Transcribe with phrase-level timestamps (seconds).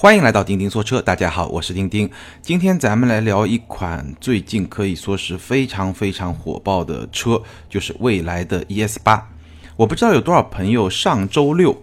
[0.00, 2.08] 欢迎来到钉钉说车，大家好，我是钉钉。
[2.40, 9.28] 今天咱们来聊一款最近可以说是非常非常火爆的车，就是蔚来的 ES 八。
[9.74, 11.82] 我不知道有多少朋友上周六，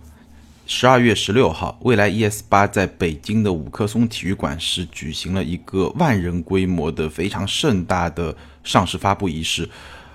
[0.66, 9.70] 十二月十六号，蔚来 ES 八在北京的五棵松体育馆是举行了一个万人规模的非常盛大的上市发布仪式。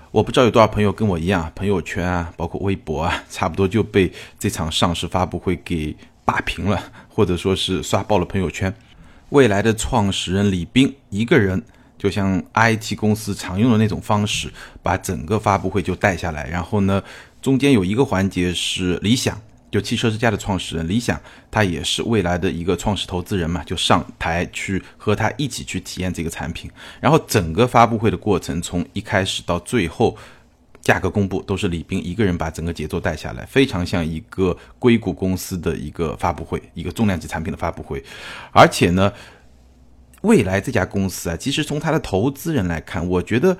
[0.09, 5.95] 我不知道有多少朋友跟我一样啊，朋友圈啊，包括微博啊，差不多就被这场上市发布会给。
[6.23, 6.81] 霸屏了，
[7.13, 8.73] 或者说是刷爆了朋友圈。
[9.29, 11.61] 未来的创始人李斌一个人，
[11.97, 16.47] 就像 IT 公司常用的那种方式，把整个发布会就带下来。
[16.49, 17.01] 然后呢，
[17.41, 19.39] 中间有一个环节是理想，
[19.71, 21.19] 就汽车之家的创始人理想，
[21.49, 26.69] 他也是未来的一个创始投资人嘛，就上台去和他一起去体验这个产品。
[26.99, 30.17] 然后整个发布会的过程，从一开始到最后。
[30.81, 38.03] 价格公布都是李斌一个人把整个节奏带下来，非常像一个硅谷公司的一个发布会，一个重量级产品的发布会。
[38.51, 39.13] 而且呢，
[40.21, 43.55] 未来这家公司啊，其实从它的投资人来看，我觉得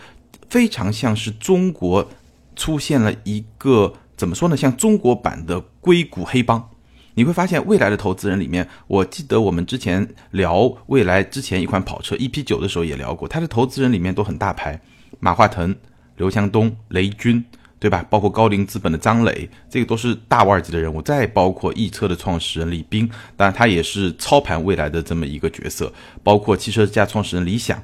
[0.49, 2.09] 非常像是中国
[2.55, 6.69] 出现了一个怎么说呢，像中国版的硅谷黑帮。
[7.13, 14.81] 你会发现，未来的投资人里面，我记得我们之前聊未来之前一款跑车 EP 九的时候也聊过，它的投资人里面都很大牌，
[15.19, 15.75] 马化腾。
[16.21, 17.43] 刘强东、雷军，
[17.79, 18.05] 对吧？
[18.11, 21.01] 包括高瓴资本的张磊，这个都是大腕级的人物。
[21.01, 25.91] 再包括易车的创始人李斌，当然他也是操盘未来的这么一个角色。
[26.21, 27.81] 包括汽车之家创始人李想，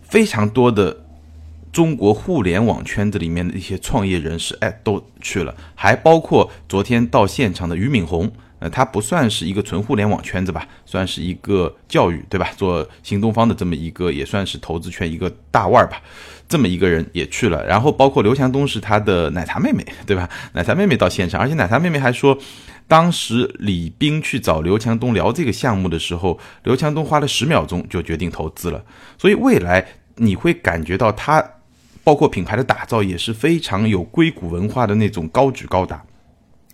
[0.00, 1.04] 非常多的
[1.70, 5.54] 中国互联网圈子里面的一些创业人士，哎，都去了。
[5.74, 8.32] 还包括昨天到现场的俞敏洪。
[8.66, 12.50] 呃，他不算是一个纯互联网圈子吧，算是一个教育，对吧？
[12.56, 16.02] 做新东方的这么一个，也算是投资圈一个大腕儿吧。
[16.48, 20.28] 这么一个人也去了，然后包括刘强东是他的奶茶妹妹，对吧？
[20.52, 22.36] 奶茶妹妹到现场，而且奶茶妹妹还说，
[22.88, 28.84] 当时李斌去找刘强东聊这个项目的时候，刘强东花了十秒钟就决定投资了。
[29.16, 29.86] 所以未来
[30.16, 31.44] 你会感觉到他，
[32.02, 36.02] 包括品牌的打造也是非常有硅谷文化的那种高举高打。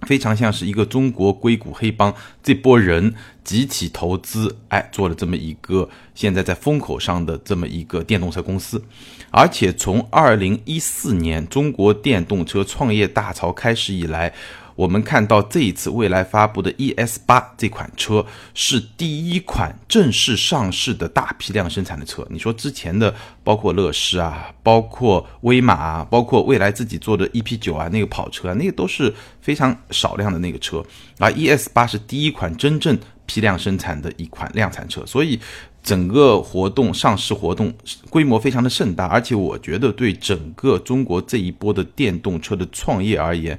[0.07, 3.15] 非常像是一个中国硅谷黑帮这波人
[3.45, 8.83] 集体投资，哎，做了这么一个现在在风口上的这么一个电动车公司，
[9.31, 14.33] 而且从二零一四年中国电动车创业大潮开始以来。
[14.75, 18.25] 我们看到这一次未来发布的 ES 八这款车
[18.55, 22.27] 是第一款正式上市的大批量生产的车。
[22.31, 30.84] 你说之前的包括乐视啊，包括威马啊，包括未来自己做的 EP 九啊，那个跑车啊，那个都是非常少量的那个车。
[31.19, 35.38] 而 ES 八是第一款真正批量生产的一款量产车，所以
[35.82, 37.72] 整个活动上市活动
[38.11, 43.59] 规模非常的盛大，而且我觉得对整个中国这一波的电动车的创业而言。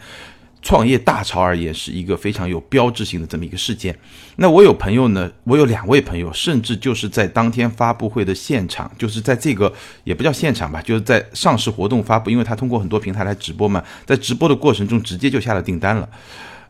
[0.63, 3.93] 创业大潮而言，是一个非常有标志性的这么一个事件。
[4.37, 9.71] 那我有朋友呢，我有两位朋友，甚至就是在当天发布会的现场，就是在这个
[10.05, 16.07] 也不叫现场吧，就是在上市活动发布，因为他通过很多平台来直播嘛，在直播的过程中直接就下了订单了。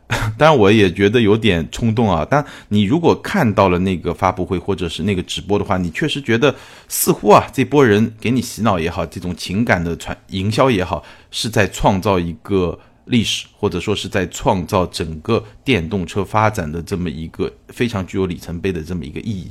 [0.36, 2.26] 当然，我也觉得有点冲动啊。
[2.28, 6.54] 但你如果看到了那个发布会或者是那个直播的话，你确实觉得
[6.88, 12.76] 似乎啊，这波人给你洗脑也好，这种情感的传营销也好，是在创造一个。
[13.06, 19.50] 历史，或者说是在创造整个电动车发展的这么一个非常具有里程碑的这么一个意义。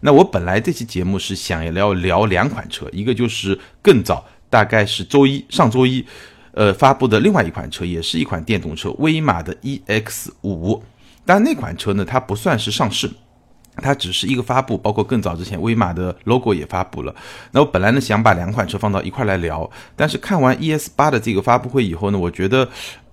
[0.00, 6.04] 那我本来这期节目是想要聊两款车，一个就是更早，大概是周一上周一，
[6.52, 10.82] 呃发布的另外一款车，也是一款电动车，威马的 EX 五。
[11.24, 13.10] 但那款车呢，它不算是上市。
[13.76, 17.14] 它只是一个发布，包括更早之前，威马的 logo 也发布了。
[17.52, 22.68] 那我本来呢想把两款车放到一块来聊，但是看完 ES 八的这个发布会以后呢，我觉得，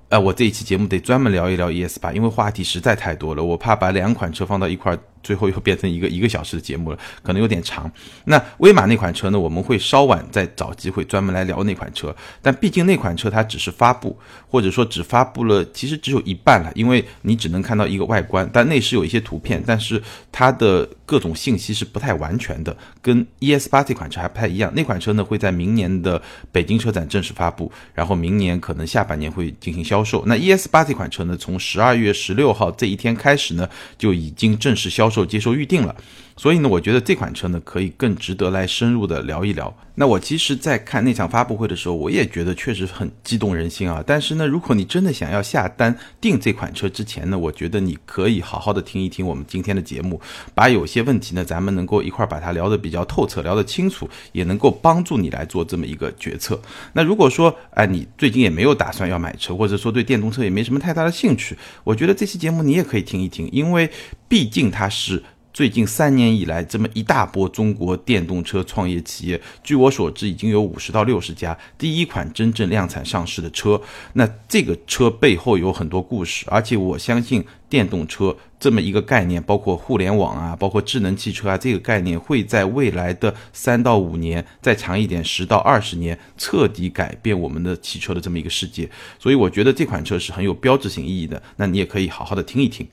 [0.09, 4.97] 呃，我这一期节目得专门聊一聊 ES 八，因为话题实在太多了，我怕把两款车放到一块。
[5.23, 7.89] 最后又变成一个一个小时的节目了，可能有点长。
[8.25, 9.39] 那威马那款车呢？
[9.39, 12.13] 我们会稍晚再找机会专门来聊那款车。
[12.41, 14.17] 但毕竟那款车它只是发布，
[14.49, 24.69] 或者说只发布了，其实只有一半了，因为你只能看到一个外观，但内饰有一些图片，但是它的各种信息是不太完全的，跟 ES 八这款车还不太一样。
[24.75, 26.21] 那款车呢会在明年的
[26.51, 30.23] 北京车展正式发布，然后明年可能下半年会进行销售。
[30.25, 35.12] 那 ES 八这款车呢，从十二月十六号这一天开始呢，就已经正式销。
[35.13, 35.95] 受接受预定了，
[36.35, 39.73] 所以呢，我觉得这款车呢可以更值得来深入的聊一聊。
[39.95, 44.03] 那我其实，在看那场发布会的时候，我也觉得确实很激动人心啊。
[44.05, 50.19] 但是呢，如果你真的想要下单订这款车之前呢，我觉得你可以好好的听一听我们今天的节目，
[50.55, 56.59] 把有些问题呢，咱们能够一块把它聊得比较透彻，聊得清楚，也能够帮助你来做这么一个决策。
[56.93, 63.87] 那如果说，哎，你最近也没有打算要买车，或者说对电动车也没什么太大的兴趣，我觉得这期节目你也可以听一听，因为
[64.27, 65.02] 毕竟它是。
[65.03, 65.21] 是
[65.53, 73.79] 最近三年以来这么一大波中国电动车创业企业，据我所知已经有五十到六十家，第一款真正量产上市的车。
[74.13, 88.89] 那这个车背后有很多故事，而且我相信电动车这么一个概念，包括互联网啊，包括智能汽车啊，这个概念会在未来的三到五年，再长一点十到二十年，彻底改变我们的汽车的这么一个世界。
[89.19, 91.39] 所以我觉得这款车是很有标志性意义的。
[91.57, 92.87] 那你也可以好好的听一听。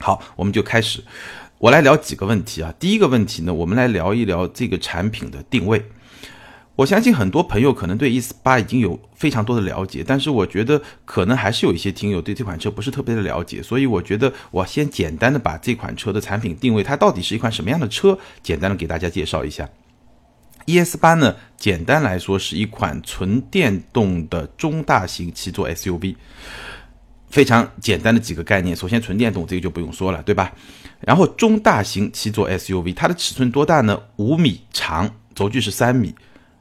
[0.00, 1.04] 好，我们就开始。
[1.58, 2.74] 我来聊几个问题啊。
[2.80, 5.84] 第一个问题呢，我们来聊一聊这个产品的定位。
[6.74, 19.68] 我相信很多朋友可能对 ES 八已经有非常多的了解，但是我觉得可能还是有一些听友对这款车不是特别的了解，所以我觉得我先简单的把这款车的产品定位，它到底是一款什么样的车，简单的给大家介绍一下。
[20.64, 26.16] ES 八呢，简单来说是一款纯电动的中大型七座 SUV。
[27.30, 30.52] 非常简单的几个概念，首先纯电动这个就不用说了，对吧？
[31.00, 33.98] 然后中大型七座 SUV，它的尺寸多大呢？
[34.16, 36.14] 五米长，轴距是三米，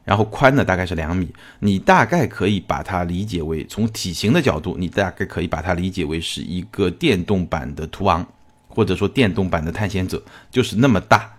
[0.06, 1.28] 然后宽呢大概是两米。
[1.60, 8.26] 你大概可以把它理解为，从体型的角度，你大概可以把它理解为是一个电动版的途昂，
[8.68, 10.22] 或者说电动版的探险者，
[10.52, 11.36] 就是那么大，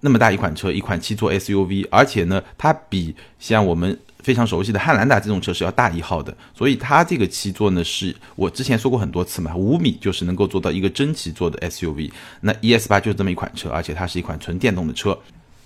[0.00, 3.98] 那么大一款车，一款七座 SUV，而且呢，它比像我们。
[4.24, 12.10] 非常熟悉的汉兰达这种车是要大一号的，所以它这个七座呢，是我之前说过很多次嘛，五米就是能够做到一个真七座的 SUV。
[12.40, 15.16] 那 ES 八就是这么一款车，而且它是一款纯电动的车。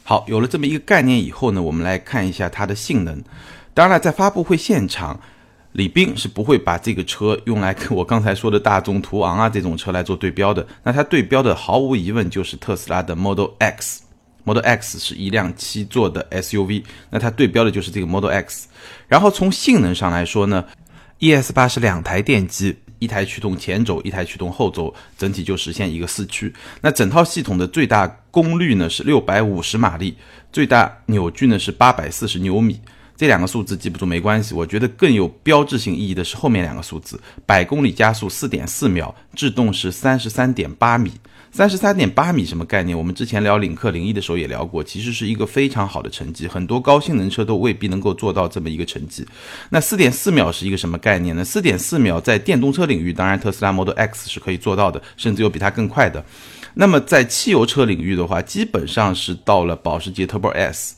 [0.03, 3.23] 好，有了这么一个概念以后呢，我们来看一下它的性能。
[3.75, 5.21] 当然了，在发布会现场，
[5.73, 10.67] 李斌是不会把这个车用来跟我刚才说的大众途昂啊这种车来做对标的。
[10.83, 14.03] 那它对标的毫无疑问就是特斯拉的 Model X。
[14.49, 18.69] Model X 是一辆七座的 SUV，那它对标的就是这个 Model X。
[19.07, 20.65] 然后从性能上来说呢
[21.19, 26.51] ，ES 八是两台电机，一台驱动前轴，一台驱动后轴，整体就实现一个四驱。
[26.81, 30.17] 那整套系统的最大功率呢是六百五十马力，
[30.51, 32.81] 最大扭矩呢是八百四十牛米。
[33.17, 41.13] 这两个数字记不住没关系，我觉得更有标志性意义的是后面两个数字：百公里加速四点四秒，制动是三十三点八米。
[41.51, 42.97] 三十三点八米什么概念？
[42.97, 49.27] 我们之前聊领克零一的时候也聊过，其实是一个非常好的成绩，很多高性能车都未必能够做到这么一个成绩。
[49.71, 51.45] 那四点四秒是一个什么概念呢？
[51.45, 56.25] 四点四秒在电动车领域，当然特斯拉 Model X 是可以做到的，甚至有比它更快的。
[56.75, 60.97] 那么在汽油车领域的话，基本上是到了保时捷 Turbo S。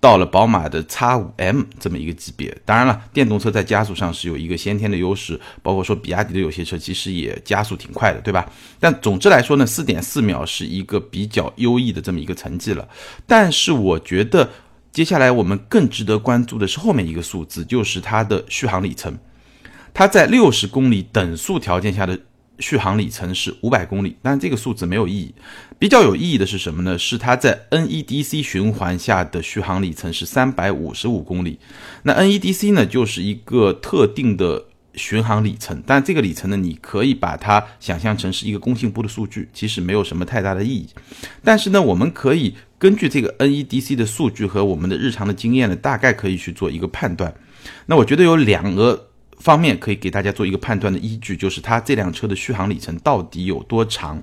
[0.00, 8.48] 到了宝马的 X5M 这么一个级别，当然了，电动车在加速上是有一个先天的优势，包括说比亚迪的有些车其实也加速挺快的，对吧？
[8.78, 12.88] 但总之来说呢，四点四秒是一个比较优异的这么一个成绩了。
[13.26, 14.48] 但是我觉得
[14.92, 19.18] 接下来我们更值得关注的是后面一个数字，就是它的续航里程，
[19.92, 22.18] 它在六十公里等速条件下的。
[22.58, 25.34] 续航里程是五百公里，但这个数字没有意义。
[25.78, 26.98] 比较有意义的是什么呢？
[26.98, 31.58] 是它在 NEDC 循环下的续航里程是三百五十五公里。
[32.02, 34.64] 那 NEDC 呢，就是一个特定的
[34.94, 40.88] 巡航里程，但这个里程呢，你可以把它想象成是一个工信部的数据，其实没有什么太大的意义。
[41.44, 47.32] 但是呢，我们可以根据这个 NEDC 的数据和我们的日常的经验呢，大概可以去做一个判断。
[47.86, 49.07] 那我觉得有两个。
[49.38, 54.22] 方面可以给大家做一个判断的依据，就是它这辆车的续航里程到底有多长。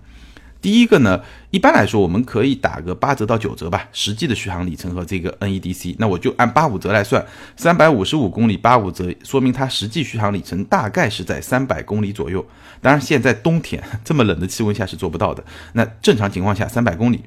[0.62, 1.22] 第一个呢，
[1.52, 7.24] 一般来说我们可以打个八折到九折吧，实际的续航里程和这个 NEDC，那我就按八五折来算，
[7.56, 12.44] 三百五十五公里八五折，说明它实际续航里程大概是在三百公里左右。
[12.81, 15.44] 当然，现在冬天这么冷的气温下是做不到的。
[15.74, 17.22] 那正常情况下三百公里，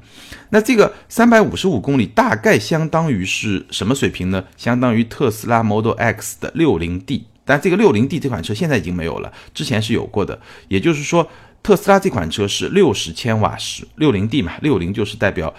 [0.50, 4.42] 那这个三百五十五公里大概相当于是什么水平呢？
[4.57, 7.26] 相当于特斯拉 Model X 的六零 D。
[7.49, 10.38] 但这个六零 D 这款车现在已经没有了，之前是有过的。
[10.69, 11.26] 也就是说，
[11.62, 15.55] 特斯拉这款车是六十千瓦时，六零 D 嘛，六零就是代表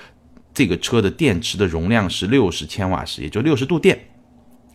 [0.53, 3.99] 这个车的电池的容量是六十千瓦时，也就六十度电。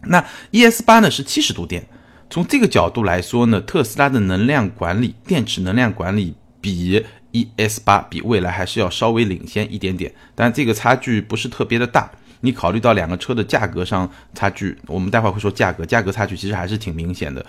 [0.06, 1.86] 那 ES 八呢是七十度电。
[2.28, 12.10] 从这个角度来说呢，特斯拉的能量管理、电池能量管理比 ES 八比未来还是要稍微领先一点点，但这个差距不是特别的大。
[12.44, 17.44] 你考虑到两个车的价格上差距，我们待会儿会说价格，价格差距其实还是挺明显的，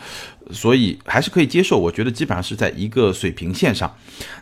[0.51, 1.77] 所以还是可以接受。
[1.77, 3.93] 我觉得基本上是在一个水平线上。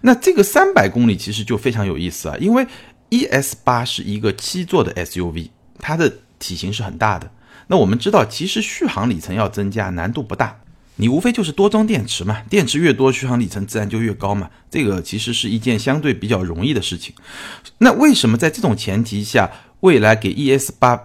[0.01, 2.67] 那这个三百公里其实就非常有意思啊，因为
[3.09, 7.31] ES 八是一个七座的 SUV，它的体型是很大的。
[7.65, 10.59] 那我们知道，其实续航里程要增加难度不大，
[10.97, 14.51] 你无非就是多装电池嘛，电池越多，续航里程自然就越高嘛。
[14.69, 17.15] 这个其实是一件相对比较容易的事情。
[17.79, 19.49] 那为什么在这种前提下？
[19.83, 20.97] 未来给 ES 八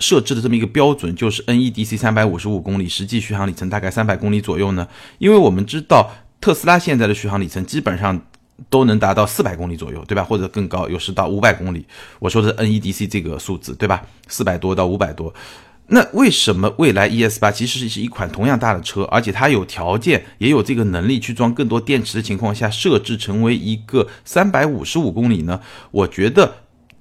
[0.00, 4.86] 设置的这么一个标准就是 NEDC 三百五十五公里，实际续航里程大概三百公里左右呢？
[5.18, 6.10] 因为我们知道
[6.40, 8.20] 特斯拉现在的续航里程基本上
[8.68, 10.24] 都能达到四百公里左右，对吧？
[10.24, 11.86] 或者更高，有时到五百公里。
[12.18, 14.02] 我说的 NEDC 这个数字，对吧？
[14.26, 15.32] 四百多到五百多。
[15.86, 25.60] 那为什么未来 ES 八其实是一款同样大的车，而且它有条件也有这个能力去装更多电池的情况下，设置成为一个三百五十五公里呢？
[25.92, 26.52] 我觉得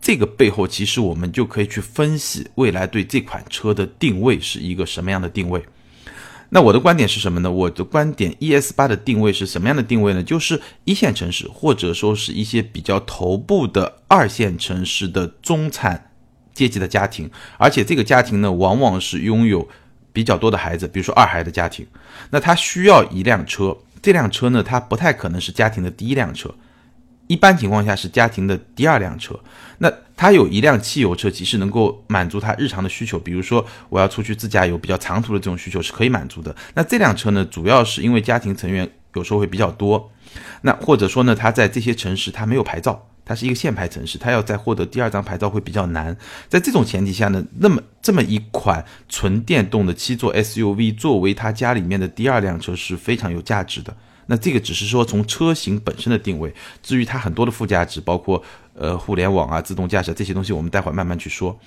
[0.03, 5.63] 这个背后其实我们就可以去分析未来对这款车的定位是一个什么样的定位。
[6.49, 7.49] 那我的观点是什么呢？
[7.49, 10.21] 我的观点，ES 八的定位是什么样的定位呢？
[10.21, 16.09] 就是一线城市或者说是一些比较头部的二线城市的中产。
[16.53, 19.67] 阶级的家庭，而且这个家庭呢，往往是拥有
[20.11, 21.83] 比较多的孩子，比如说二孩的家庭，
[22.29, 26.53] 那他需要一辆车，这辆车呢，它不太可能是家庭的第一辆车，
[27.27, 29.39] 一般情况下是家庭的第二辆车。
[29.79, 36.55] 那他有一辆汽油车，其实能够满足他日常的需求，比如说我要出去自驾游，比较长途的这种需求是可以满足的。
[36.73, 40.11] 那这辆车呢，主要是因为家庭成员有时候会比较多，
[40.61, 43.07] 那或者说呢，他在这些城市他没有牌照。
[43.25, 46.13] 它是一个限牌城市，它要再获得第二张牌照会比较难。
[46.49, 53.95] 在这种前提下呢，那么这么一款纯电动的七座 SUV 作为他家里面的第二辆车是非常有价值的。
[54.27, 58.41] 那这个只是说从车型本身的定位，至于它很多的附加值，包括
[58.73, 61.59] 呃互联网啊、自动驾驶这些东西，我们待会儿慢慢去说。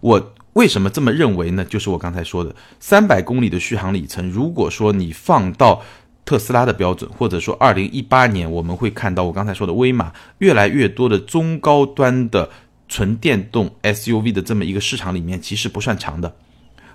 [0.00, 1.64] 我为什么这么认为呢？
[1.64, 5.82] 就是我刚才说的，三百公里的续航里程，如果说你放到
[6.24, 12.48] 特斯拉的标准，或者说二零一八年，我们会看到我刚才说的威马越来越多的中高端的
[12.88, 16.34] 纯电动 SUV 的这么一个市场里面，其实不算长的。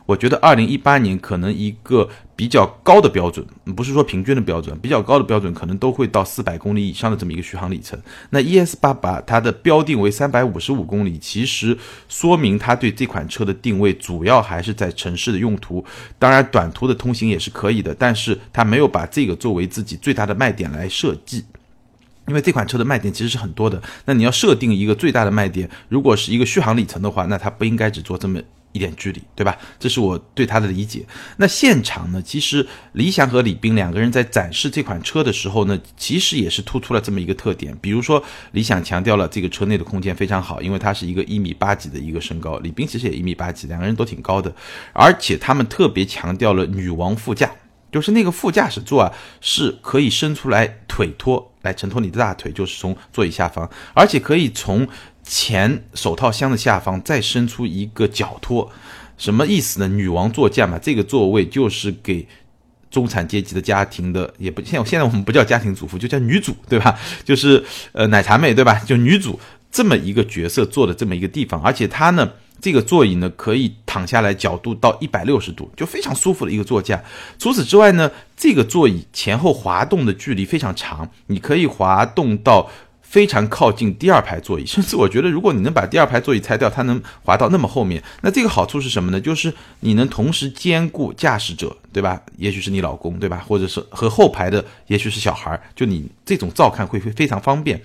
[0.06, 3.44] 我觉得二零一八年可能一个比较高的标准，
[3.76, 8.00] 不是说平均的标准，比较高的标准可能都会到四百公里以上的这么一个续航里程。
[8.30, 11.76] 那 ES 八把它的标定为三百五十五公里，其实
[12.08, 15.84] 说明它对这款车的定位主要还是在城市的用途，
[16.20, 21.44] 当然短途的通行也是可以的，但是它没有把这个作为自己最大的卖点来设计，
[22.28, 23.82] 因为这款车的卖点其实是很多的。
[24.06, 28.40] 那你要设定一个最大的卖点，如果是一个续航里程的话，那它不应该只做这么。
[28.76, 29.58] 一点距离，对吧？
[29.80, 31.06] 这是我对他的理解。
[31.38, 32.22] 那现场呢？
[32.22, 37.74] 其实理想和李斌两个人在展示这款车的时候呢，其实也是突出了这么一个特点。
[37.80, 44.54] 比如说，理想强调了这个车内的空间非常好，因为它是一个一米八几的一个身高，李斌其实也一米八几，两个人都挺高的。
[44.92, 47.50] 而且他们特别强调了女王副驾，
[47.90, 54.86] 就是那个副驾驶座啊，是可以伸出来腿托来承托你的大腿，就是从座椅下方，而且可以从。
[55.26, 58.72] 前手套箱的下方再伸出一个脚托，
[59.18, 59.88] 什么意思呢？
[59.88, 62.28] 女王座驾嘛，这个座位就是给
[62.92, 66.96] 中产阶级的家庭的，也不现现在我们不叫家庭主妇，就叫女主，对吧？
[67.24, 68.76] 就是呃奶茶妹，对吧？
[68.86, 69.40] 就女主
[69.72, 77.04] 这么一个角色坐的这么一个地方，而且它呢，这个座椅呢可以躺下来角度到一百六十度，就非常舒服的一个座驾。
[77.40, 82.70] 除此之外呢，这个座椅前后滑动的距离非常长，你可以滑动到。
[83.08, 88.04] 非常靠近第二排座椅， 甚至我觉得，如果你能把第二排座椅拆掉，它能滑到那么后面。
[88.22, 89.22] 那这个好处是什么呢？
[89.22, 92.22] 就是你能同时兼顾驾驶者，对吧？
[92.38, 93.42] 也许是你老公，对吧？
[93.48, 97.82] 或者是和后排的，也许是小孩儿，就你这种照看会会非常方便。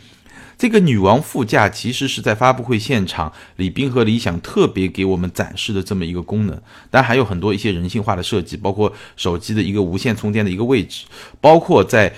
[0.58, 6.54] 这个女王副驾其实是在发布会现场，李斌和理想特别给我们展示的这么一个功能。
[6.90, 11.04] 当然还有很多一些人性化的设计，包括手机的一个无线充电的一个位置，
[11.40, 12.12] 包括在。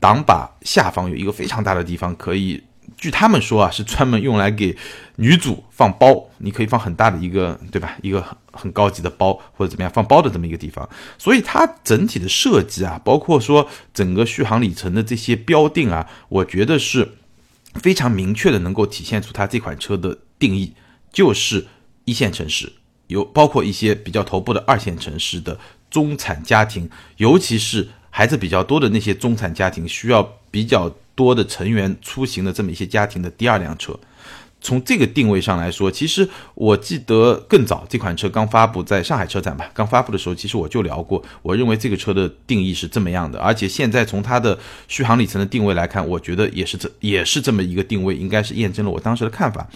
[0.00, 2.62] 挡把下方有一个非常大的地方，可以，
[2.96, 4.74] 据他们说啊，是专门用来给
[5.16, 7.96] 女主放包，你可以放很大的一个，对吧？
[8.00, 10.88] 一个很很高级的包或者怎么样放包的这么一个地方。
[11.18, 17.16] 所以它整体的设计啊，包括说整个续航里程的这些标定啊，我觉得是
[17.74, 20.72] 非常明确的，能够体现出它这款车的定义，
[21.12, 21.66] 就是
[22.06, 22.72] 一线城市，
[23.08, 26.88] 有包括一些比较头部的二线城市的中产家庭，
[27.18, 27.90] 尤其是。
[28.10, 33.98] 孩子比较多的那些中产家庭，需要比较多的成员出行的这么一些家庭的第二辆车。
[34.60, 49.66] 从这个定位上来说，其实我记得更早这款车刚发布在上海车展吧，刚发布的时候，其实我就聊过，我认为这个车的定义是这么样的，而且现在从它的续航里程的定位来看，我觉得也是这也是这么一个定位，应该是验证了我当时的看法。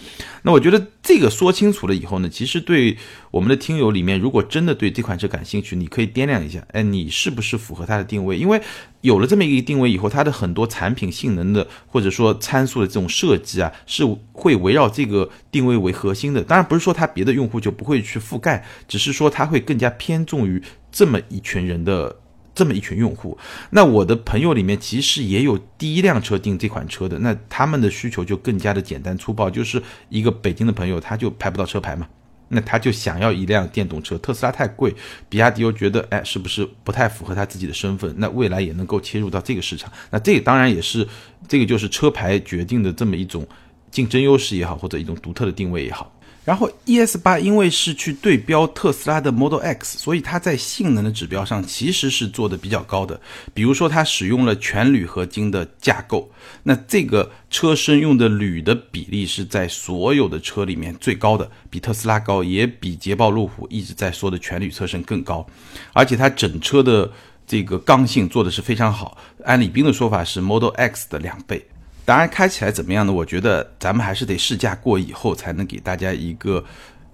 [0.43, 2.97] 那我觉得这个说清楚了以后呢，其实对
[3.31, 8.37] 我们的听友里面，如果真的对这款车感兴趣，你可以掂量一下，哎，你是不是符合它的定位？
[8.37, 8.61] 因为
[9.05, 16.43] 有了这么一个定位以后，它的很多产品性能的或者说参数的这种设计啊，是会围绕这个定位为核心的。
[16.43, 20.59] 当然不是说它别的用户就不会去覆盖，只是说它会更加偏重于
[20.91, 22.15] 这么一群人的
[22.55, 23.37] 这么一群用户。
[23.69, 32.07] 那我的朋友里面其实也有第一辆车订这款车的，那他们的需求就更加的简单粗暴，就是一个北京的朋友他就拍不到车牌嘛。
[32.49, 34.17] 那他就想要一辆电动车。
[34.19, 34.93] 特斯拉太贵，
[35.27, 38.13] 比亚迪又觉得，哎，是不是不太符合他自己的身份？
[38.17, 39.91] 那未来也能够切入到这个市场。
[40.11, 41.07] 那这当然也是，
[41.47, 43.47] 这个就是车牌决定的这么一种
[43.91, 46.11] 竞争优势也好，或者一种独特的定位也好。
[46.45, 53.19] 然后 ES 八因为是去对标特斯拉的 Model X，所以它在性能的指标上其实是做的比较高的。
[53.53, 56.29] 比如说它使用了全铝合金的架构，
[56.63, 65.45] 那这个车身用的铝的比例是在所有的车里面最高的，比特斯拉高，也比捷豹路虎一直在说的全铝车身更高。
[65.93, 67.11] 而且它整车的
[67.47, 71.65] 这个刚性做的是非常好，按李斌的说法是 Model X 的两倍。
[72.05, 73.11] 当然，开起来怎么样呢？
[73.11, 76.63] 我觉得咱们还是得试驾过以后，才能给大家一个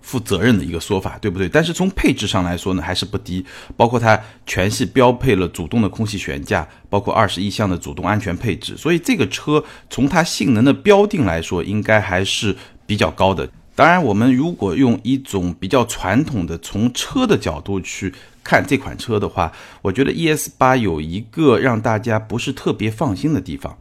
[0.02, 1.48] 负责任的一个说法，对不对？
[1.48, 3.46] 但是从配置上来说呢，还是不低。
[3.78, 12.54] 包括它全系标配了主动的空气悬架，包括二十一项的主动安全配置，所以这个车从它性能的标定来说，应该还是
[12.86, 13.50] 比较高的。
[13.74, 19.50] 当然，我们如果用一种比较传统的从车的角度去看这款车的话，
[19.82, 23.78] 我觉得 ES 八有一个让大家不是特别放心的地方。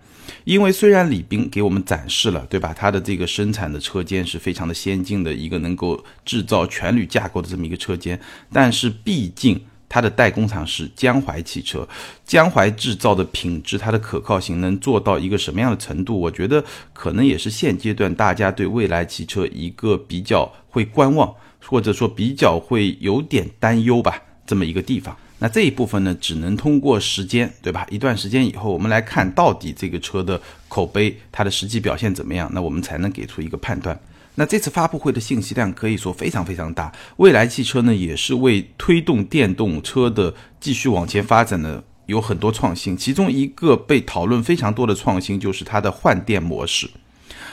[0.50, 2.74] 因为虽然李斌给我们展示了，对吧？
[2.76, 8.18] 它的这个生产的车间是非常的先进的一个能够制造全铝架构的这么一个车间，
[8.52, 11.88] 但是毕竟它的代工厂是江淮汽车，
[12.24, 16.18] 江淮制造的品质，它的可靠性能做到一个什么样的程度？
[16.18, 21.32] 我觉得可能也是现阶段大家对未来汽车一个比较会观望，
[21.64, 25.16] 或者说比较会有点担忧吧，这么一个地方。
[25.40, 27.84] 那这一部分呢，只能通过时间，对吧？
[27.90, 33.98] 一段时间以后，我们来看到底这个车的口碑，它的实际表现怎么样，那我们才能给出一个判断。
[34.36, 46.88] 那这次发布会的信息量可以说非常非常大，未来汽车呢也是为推动电动车的继续往前发展呢有很多创新，其中一个被讨论非常多的创新就是它的换电模式。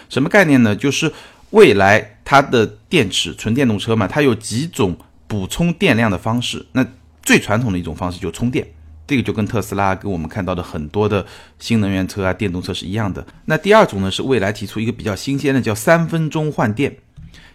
[0.09, 0.75] 什么概念呢？
[0.75, 1.11] 就是
[1.49, 6.65] 未来它的电池纯电动车嘛，它有几种补充电量的方式。
[6.73, 6.85] 那
[7.27, 8.65] 最传统的一种方式就充电，
[9.05, 11.25] 这个就跟特斯拉跟我们看到的很多的
[11.59, 13.27] 新能源车啊、电动车是一样的。
[13.43, 16.95] 那第二种呢，是未来提出一个比较新鲜的，叫三分钟换电，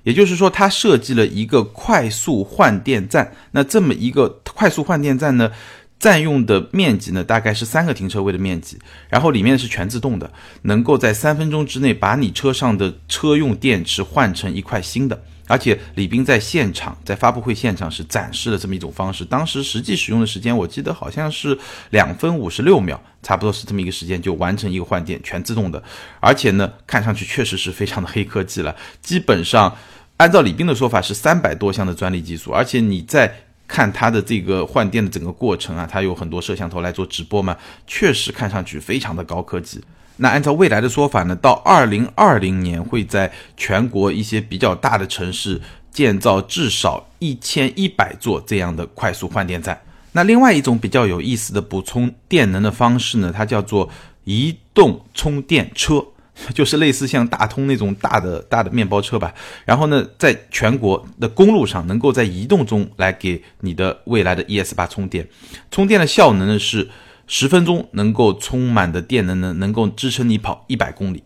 [0.02, 3.32] 也就是说，它设计了一个快速换电站。
[3.52, 5.50] 那这么一个快速换电站呢，
[5.98, 15.22] 占用的面积呢，大概是三个停车位的面积，然后里面是全自动的，能够在三分钟之内把你车上的车用电池换成一块新的。
[15.52, 19.22] 而且李斌在现场，在发布会现场是展示了这么一种方式。
[19.22, 21.58] 当时实际使用的时间，我记得好像是
[21.90, 25.82] 两分五十六秒，差不多是这么一个时间就完成一个换电，全自动的。
[26.20, 28.74] 而且呢，看上去确实是非常的黑科技了。
[29.02, 29.76] 基本上，
[30.16, 32.50] 按照李斌的说法是三百多项的专利技术。
[32.50, 33.30] 而且你在
[33.68, 37.54] 看它的这个换电的整个过程啊，它有很多摄像头来做直播嘛，
[37.86, 39.78] 确实看上去非常的高科技。
[40.22, 49.78] 那按照未来的说法呢，到二零二零年会在全国一些比较大的城市建造至少一千一百座这样的快速换电站。
[50.12, 53.90] 那另外一种比较有意思的补充电能的方式呢，它叫做
[54.22, 56.06] 移动充电车，
[56.54, 59.34] 就是类似像大通那种大的大的面包车吧。
[59.64, 65.26] 然后呢，在全国的公路上，能够在移动中来给你的未来的 ES 八充电，
[65.72, 66.88] 充电的效能呢是。
[67.34, 71.24] 十分钟能够充满的电能呢，能够支撑你跑一百公里。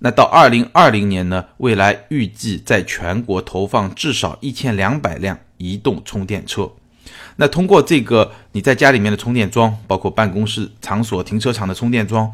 [0.00, 6.70] 那到二零二零年呢，未来预计在全国投放至少一千两百辆移动充电车。
[7.36, 12.30] 那通过这个你在家里面的充电桩，包括办公室场所停车场的充电桩，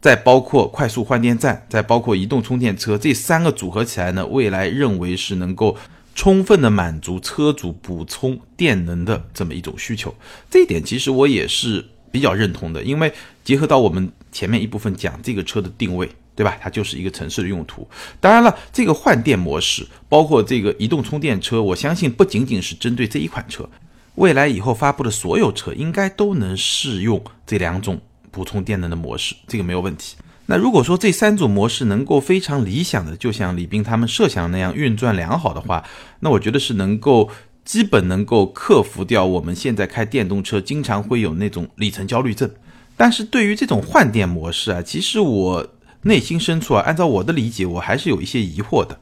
[0.00, 5.76] 再包括快速换电站，再包括移动充电车，这三个组合起来呢，未来认为是能够
[6.14, 10.14] 充分的满足车主补充电能的这么一种需求。
[10.48, 11.88] 这一点其实我也是。
[12.12, 16.56] 比较认同的，因为结合到我们前面一部分讲这个车的定位，对吧？
[16.60, 17.88] 它就是一个城市的用途。
[18.20, 23.68] 当然了，这个换电模式，包括这个移动充电车，我相信不仅仅是针对这一款车，
[24.16, 27.98] 未来以后发布的所有车应该都能适用这两种
[28.30, 30.16] 补充电能的模式，这个没有问题。
[30.46, 35.82] 那如果说这三种模式能够非常理想的，就像李斌他们设想那样运转良好的话，
[36.20, 37.30] 那我觉得是能够。
[37.64, 42.50] 基本能够克服掉我们现在开电动车经常会有那种里程焦虑症，
[42.96, 45.66] 但是对于这种换电模式啊，其实我
[46.02, 48.98] 内心深处啊，按照我的理解，我还是有一些疑惑的。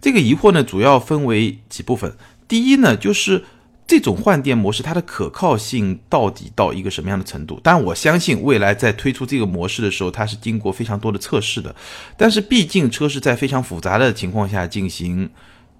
[0.00, 2.16] 这个疑惑呢，主要分为几部分。
[2.46, 3.44] 第一呢，就是
[3.84, 7.58] 这种换电模式它的可靠性到底到一个什么样的程度？
[7.64, 11.74] 但，我相信未来在推出这个模式的时候，它是经过非常多的测试的。
[12.16, 15.28] 但是毕竟车是在非常复杂的情况下进行。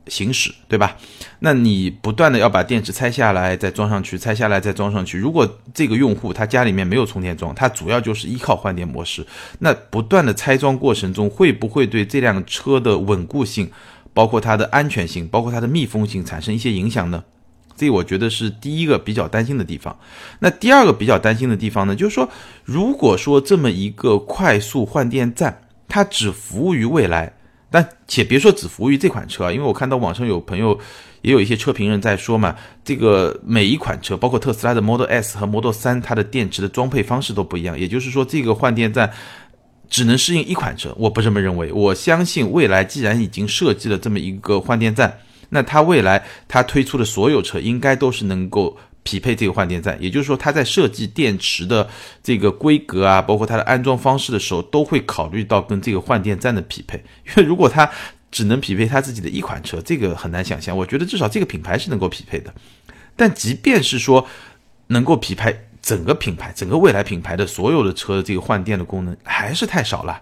[0.09, 0.97] 行驶对吧？
[1.41, 5.19] 那你不断的要把电池拆下来再装上去，拆下来再装上去。
[5.19, 9.27] 如果这个用户他家里面没有充电桩，他主要就是依靠换电模式，
[9.61, 13.71] 那不断的拆装过程中会不会对这辆车的稳固性，
[14.13, 17.23] 包括它的安全性，包括它的密封性产生一些影响呢？
[17.77, 19.97] 这我觉得是第一个比较担心的地方。
[20.41, 22.29] 那第二个比较担心的地方呢，就是说，
[22.65, 27.35] 如果说这么一个快速换电站，它只服务于未来，
[27.71, 30.79] 但且别说只服务于这款车啊，因为我看到网上有朋友
[31.23, 39.13] 也有一些车评人在说嘛，这个每一款车，包括特斯拉的 Model S 和 Model 3，它的电池的装配方式都不一样，也就是说，这个换电站
[39.91, 40.95] 只能适应一款车。
[40.99, 45.19] 我不这么认为，我相信未来既然已经设计了这么一个换电站。
[45.51, 48.77] 那它未来它推出的所有车应该都是能够
[49.09, 51.89] 匹配这个换电站，也就是说，它在设计电池的
[52.23, 57.03] 这个规格啊，包括它的安装方式的时候，都会考虑到跟这个换电站的匹配。
[57.25, 57.91] 因为如果它
[58.31, 60.77] 只能匹配它自己的一款车，这个很难想象。
[60.77, 62.53] 我觉得至少这个品牌是能够匹配的。
[63.17, 64.27] 但即便是说
[64.89, 70.21] 能够匹配整个品牌、整个未来品牌的所有的车的这个换电的功能，还是太少了，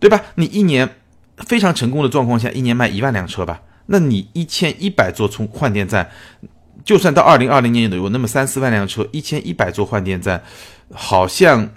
[0.00, 0.18] 对吧？
[0.36, 0.88] 你一年
[1.36, 3.60] 非常成功的状况下，一年卖一万辆车吧。
[3.90, 6.10] 那你一千一百座充换电站，
[6.84, 10.42] 就算到二零二零年有那么三四万辆车，一千一百座换电站，
[10.92, 11.68] 好像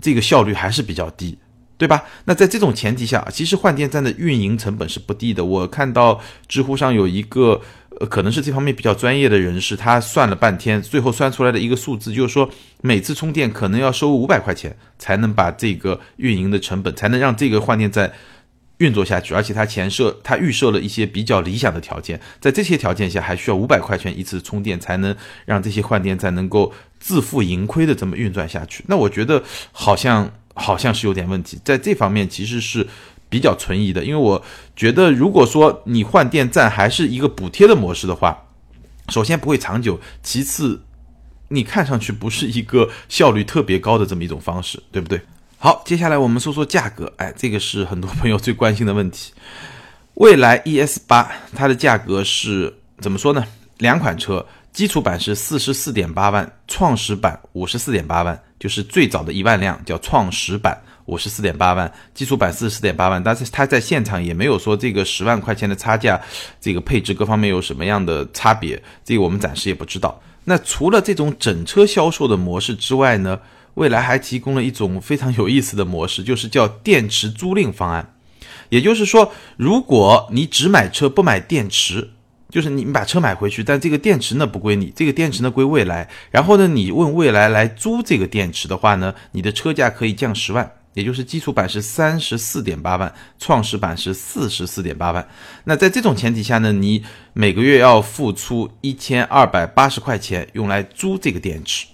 [0.00, 1.36] 这个效率还是比较低，
[1.76, 2.04] 对吧？
[2.24, 5.44] 那在这种前提下，其实换电站的运营成本是不低的。
[5.44, 7.60] 我看到知乎上有一个，
[8.00, 12.48] 呃，可能是这方面比较专业的人士，他算了半天，最后算出来的一个数字，就是说
[12.82, 18.12] 每次充电可能要收五百块钱，才能把这个运营的成本，才能让这个换电站。
[18.78, 28.84] 运作下去，而且它前设，它预设了一些比较理想的条件，在这些条件下，还需要五百块钱一次充电，才能让这些换电站能够自负盈亏的这么运转下去。
[28.86, 32.86] 那我觉得好像好像是有点问题，在这方面其实是
[33.28, 34.42] 比较存疑的，因为我
[34.74, 38.44] 觉得如果说你换电站还是一个补贴的模式的话，
[39.08, 40.82] 首先不会长久，其次
[41.48, 45.20] 你看上去不是一个效率特别高的这么一种方式，对不对？
[45.58, 47.10] 好，接下来我们说说价格。
[47.16, 49.32] 哎，这个是很多朋友最关心的问题。
[50.14, 53.42] 蔚来 ES 八它的价格是怎么说呢？
[53.78, 63.22] 两款车，基础版是四十四点八万，创始版五十四点八万，就是最早的一万辆叫创始版五十四点八万，基础版四十四点八万。
[63.22, 66.20] 但是它在现场也没有说这个十万块钱的差价，
[66.60, 70.20] 这个配置各方面有什么样的差别，这个我们暂时也不知道。
[70.44, 73.40] 那除了这种整车销售的模式之外呢？
[73.76, 78.14] 未来还提供了一种非常有意思的模式，就是叫电池租赁方案。
[78.68, 82.10] 也就是说，如果你只买车不买电池，
[82.48, 86.08] 就是你把车买回去，但这个电池呢不归你，这个电池呢归未来。
[86.30, 95.28] 然后呢，你问未来来租这个电池的话呢，你的车价可以降十万，也就是基础版是三十四点八万，创始版是四十四点八万。
[95.64, 101.86] 那在这种前提下呢，你每个月要付出一千二百八十块钱用来租这个电池。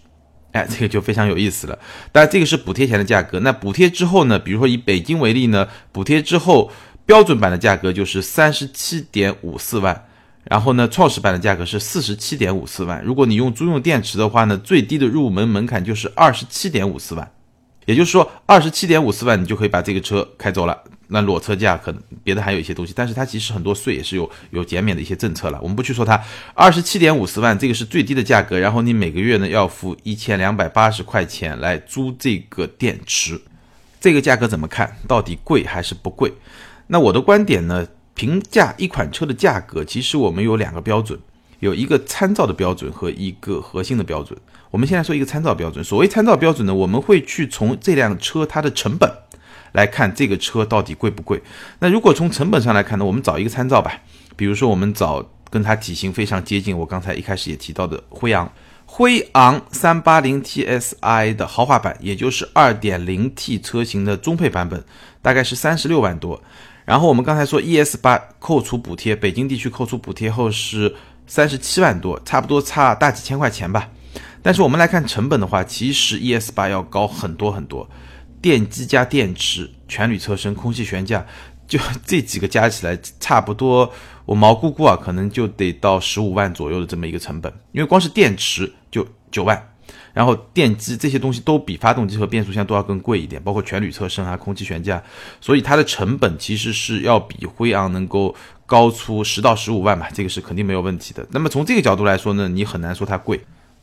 [0.53, 1.79] 哎，这个就非常有意思了。
[2.13, 3.41] 当然，这个是补贴前的价格。
[3.41, 4.39] 那补贴之后呢？
[4.39, 6.71] 比如说以北京为例呢，补贴之后
[7.05, 10.07] 标准版的价格就是三十七点五四万，
[10.45, 13.03] 然后呢，创始版的价格是四十七点五四万。
[13.03, 17.31] 如果你用租用电池的话呢，最低的入门门槛就是二十七点五四万。
[17.87, 20.83] 也就是说，二十七点五四万你就可以把这个车开走了。
[21.13, 25.61] 那裸车价可能别的还有一些东西，但是它其实很多税也是有有减免的一些政策了。
[25.63, 26.19] 我们不去说它，
[26.55, 33.41] 二十七点五十万这个是最低的价格，然后你每个月呢要付一千两百八十块钱来租这个电池，
[34.01, 34.97] 这个价格怎么看？
[35.07, 36.33] 到底贵还是不贵？
[36.87, 41.21] 那我的观点呢，评价一款车的价格，其实我们有两个标准，
[41.61, 44.39] 有一个参照的标准和一个核心的标准。
[44.71, 45.85] 我们先来说一个参照标准。
[45.85, 49.11] 所谓参照标准呢，我们会去从这辆车它的成本
[49.73, 51.43] 来看这个车到底贵不贵。
[51.79, 53.93] 那如果从成本上来看呢，我们找一个参照吧，
[54.37, 58.51] 比如说我们找跟它体型非常接近，我刚才一开始也提到的辉昂，
[58.87, 64.83] 辉昂三八零 TSI 的豪华版，也就是二点零 T 车型的中配版本，
[65.21, 66.43] 大概是三十六万多。
[66.85, 70.93] 然后我们刚才说 ES 八扣除补贴，北京地区扣除补贴后是
[71.27, 73.89] 三十七万多，差不多差大几千块钱吧。
[74.43, 77.89] 但是我们来看成本的话，其实 ES 八要高很多很多，
[78.43, 81.25] 电机加电池、全铝车身、空气悬架，
[81.69, 83.91] 就 这几个加起来，差不多
[84.27, 87.53] 我毛估估啊，可能就得到十五万左右的这么一个成本。
[87.71, 89.71] 因为光是电池就九万，
[90.13, 95.01] 然后电机这些东西都比发动机和变速箱都要更贵一点，包括全铝车身啊、空气悬架，
[95.41, 98.35] 所以它的成本其实是要比辉昂能够
[98.67, 101.25] 高出十到十五万吧，这个是肯定没有问题的。
[101.31, 103.41] 那么从这个角度来说呢，你很难说它贵。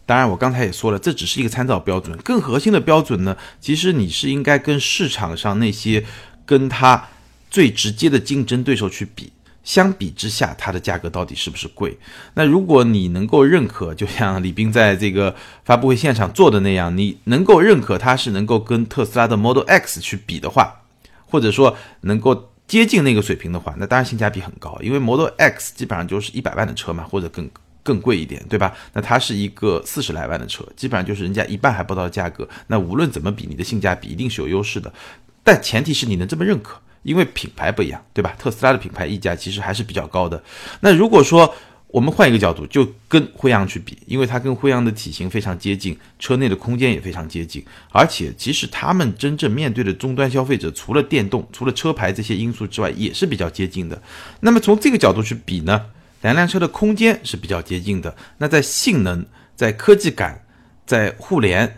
[0.09, 2.17] 当然，我刚才也说了，这只是一个参照标准。
[2.23, 6.03] 更核心的标准呢，其实你是应该跟市场上那些
[6.47, 7.09] 跟它
[7.51, 9.31] 最直接的竞争对手去比。
[9.63, 11.95] 相比之下，它的价格到底是不是贵？
[12.33, 20.81] 那如果你能够认可，就像李斌在这个发布会现场做的那样，你能够认可它是能够跟特斯拉的 Model X 去比的话，
[21.27, 27.47] 或者说能够接近那个水平的话，那当然性价比很高，因为 Model X 基本上就是一百万的车嘛，或者更
[27.83, 28.75] 更贵一点，对吧？
[28.93, 32.47] 那它是一个四十来万的车，基本上就是人家一半还不到的价格。
[32.67, 34.93] 那无论怎么比，你的性价比一定是有优势的，
[35.43, 38.35] 但前提是你能这么认可，因为品牌不一样，对吧？
[38.37, 40.43] 特斯拉的品牌溢价其实还是比较高的。
[40.81, 41.53] 那如果说，
[41.91, 53.99] 我们换一个角度，就跟辉昂去比，因为它跟辉昂的体型非常接近，车内的空间也非常接近，而且其实他们真正面对的终端消费者，除了电动、除了车牌这些因素之外，也是比较接近的。
[54.41, 55.83] 那么从这个角度去比呢，
[56.21, 58.15] 两辆车的空间是比较接近的。
[58.37, 60.45] 那在性能、在科技感、
[60.85, 61.77] 在互联，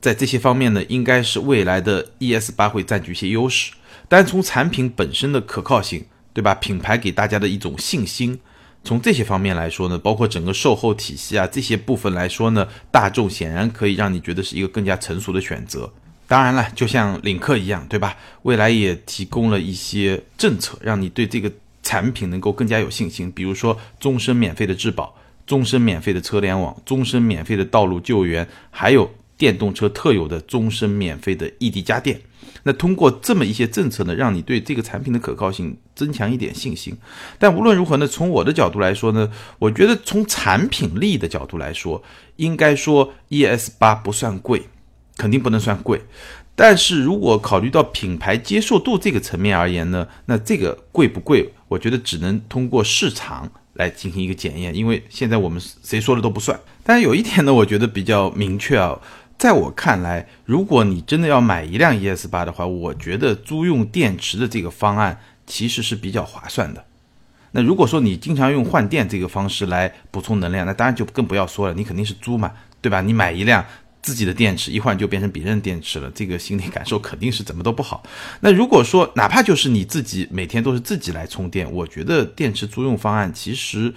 [0.00, 3.72] 在这些方面呢，应该是未来的 ES 八会占据一些优势。
[4.08, 6.54] 但从产品本身的可靠性，对吧？
[6.54, 8.40] 品牌给大家的一种信心。
[8.82, 15.92] 从这些方面来说呢，包括整个售后体系啊这些部分来说呢，大众显然可以让你觉得是一个更加成熟的选择。
[16.26, 18.16] 当然了，就像领克一样，对吧？
[18.42, 21.52] 未来也提供了一些政策，让你对这个
[21.90, 23.32] 产品能够更加有信心。
[23.32, 32.20] 比如说，终身免费的质保，终身免费的车联网，终身免费的道路救援，还有电动车特有的终身免费的异地家电。
[32.62, 36.96] 那通过这么一些政策呢，让你对这个产品的可靠性增强一点信心。
[37.40, 42.00] 但无论如何呢，从我的角度来说呢，我觉得从产品力的角度来说，
[42.36, 44.62] 应该说 ES 八不算贵，
[45.16, 46.02] 肯定不能算贵。
[46.62, 56.60] 但是如果考虑到品牌接受度这个层面而言呢，那这个贵不贵，我觉得只能通过市场来进行一个检验，因为现在我们谁说的都不算。
[56.84, 59.00] 但是有一点呢，我觉得比较明确啊。
[59.38, 66.84] 在我看来，如果你真的要买一辆 ES 八的话，我觉得租用电池的这个方案其实是比较划算的。
[67.52, 73.00] 那如果说你经常用换电这个方式来补充能量，那当然就更不要说了，你肯定是租嘛，对吧？
[73.00, 73.64] 你买一辆
[74.02, 78.02] 自己的电池，一换就变成别人电池了，这个心理感受肯定是怎么都不好。
[78.40, 83.94] 那如果说哪怕就是你自己每天都是自己来充电，我觉得电池租用方案其实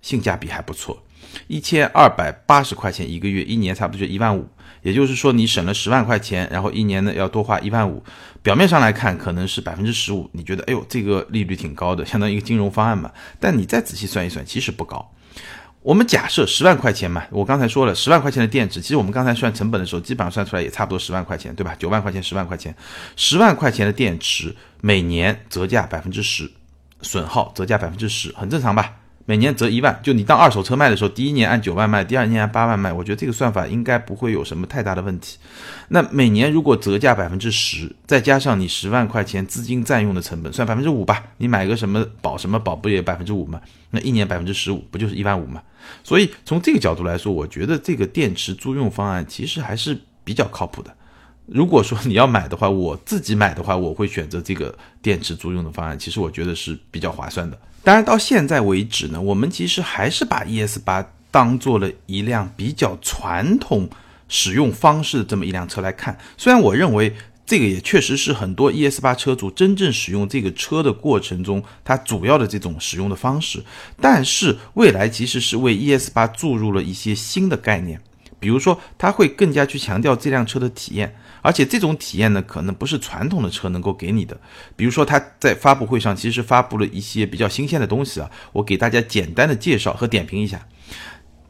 [0.00, 1.02] 性价比还不错，
[1.46, 4.48] 一千二百八十块钱一个月，一年差不多就一万五。
[4.82, 8.02] 也就是说，你省了十万块钱，然后一年呢要多花一万五。
[8.42, 13.08] 表面上来看，可能是百分之十五，你觉得，哎呦，这个利率挺高的，相当于一个金融方案嘛。
[13.38, 15.08] 但你再仔细算一算，其实不高。
[15.82, 21.74] 我们假设十万块钱嘛，我刚才说了，十万块钱的电池，其实我们刚才算成本的时候，基本上算出来也差不多十万块钱，对吧？
[21.76, 22.72] 九万块钱，十万块钱，
[23.16, 26.48] 十万块钱的电池，每年折价百分之十，
[27.00, 28.92] 损耗折价百分之十，很正常吧？
[29.24, 35.38] 每年折一万，就你当二手车卖的时候，第一年按九万卖，第二年按八万卖，我觉得这个算法应该不会有什么太大的问题。
[35.88, 43.60] 那每年如果折价百分之十，再加上你十万块钱资金占用的成本，算百分之五吧，你买个什么保什么保不也百分之五吗？
[43.90, 45.62] 那一年百分之十五，不就是一万五吗？
[46.02, 50.92] 所以从这个角度来说，我觉得这个电池租用方案其实还是比较靠谱的。
[51.46, 57.58] 如果说你要买的话，我自己买的话，我会选择这个电池租用的方案，其实我觉得是比较划算的。
[57.84, 63.88] 当然，到现在为止呢，我们其实还是把 ES 八当做了一辆比较传统
[64.28, 66.16] 使用方式的这么一辆车来看。
[66.36, 67.12] 虽然我认为
[67.44, 73.64] 这个也确实是很多 ES 八车主真正使用这个车的过程中，它主要的这种使用的方式，
[74.00, 78.00] 但是未来其实是为 ES 八注入了一些新的概念，
[78.38, 81.16] 比如说它会更加去强调这辆车的体验。
[81.42, 84.40] 而且这种体验呢，可能不是传统的车能够给你的。
[84.76, 90.66] 比如说，它在发布会上其实发布了一些比较新鲜的东西啊，我给大家简单的介绍和点评一下。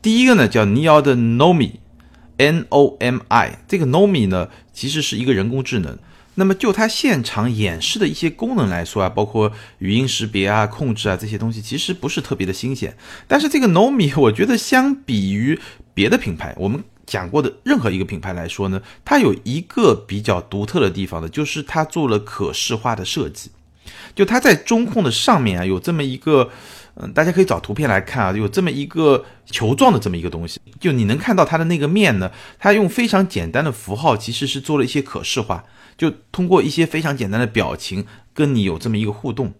[0.00, 5.98] 第一个呢，叫 NIO 的 Nomi，N O M I，这个 Nomi 呢，其实是一个人工智能。
[6.36, 12.96] 那么就它现场演示的一些功能来说啊，包括语音识别啊、控制啊这些东西，其实不是特别的新鲜。
[13.28, 15.60] 但是这个 Nomi，我觉得相比于
[15.92, 16.82] 别的品牌，我们。
[17.12, 23.50] 讲过的任何一个品牌来说呢，它有一个比较独特的地方呢，就是它做了可视化的设计。
[24.14, 26.48] 就它在中控的上面啊，有这么一个，
[26.94, 30.58] 嗯，大家可以找图片来看啊，有这么一个球状的这么一个东西。
[30.80, 35.64] 就你能看到它的那个面呢，它用非常简单的符号，其实是做了一些可视化，
[35.98, 39.52] 就通过一些非常简单的表情跟你有这么一个互动。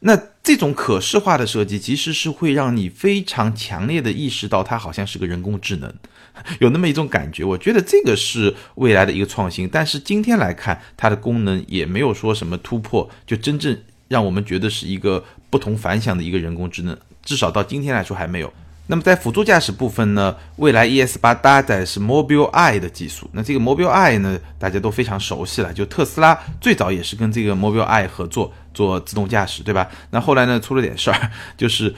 [0.00, 5.92] 那这种可视化的设计，其实是会让你非常强烈的意识到它好像是个人工智能，
[6.60, 7.44] 有那么一种感觉。
[7.44, 13.76] 我觉得这个是未来的一个创新，但是今天来看，它的功能也没有说什么突破，就真正
[14.08, 18.52] 让我们觉得是一个不同凡响的一个人工智能，至少到今天来说还没有。
[18.86, 23.26] 那么在辅助驾驶部分呢，未来 ES 八搭载是 Mobile Eye 的技术。
[23.32, 29.88] 那这个 Mobile Eye 呢，大家都非常熟悉了，就特斯拉最早也是跟这个 Mobile Eye 合作做自动驾驶，对吧？
[30.10, 31.94] 那后来呢，出了点事儿，就是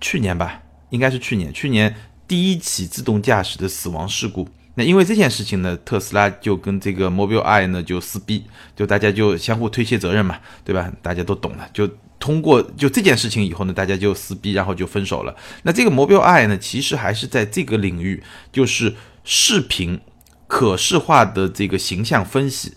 [0.00, 0.60] 去年吧，
[0.90, 1.94] 应该是去年，去年
[2.28, 10.92] 第一起自动驾驶的死亡事故，那因为这件事情呢，特斯拉就跟这个 Mobileye 呢就撕逼，就大家就相互推卸责任嘛，对吧？
[11.00, 15.36] 大家都懂了，就通过就这件事情以后呢，大家就撕逼，然后就分手了。
[15.62, 20.00] 那这个 Mobileye 呢，其实还是在这个领域，就是视频
[20.46, 22.74] 可视化的这个形象分析、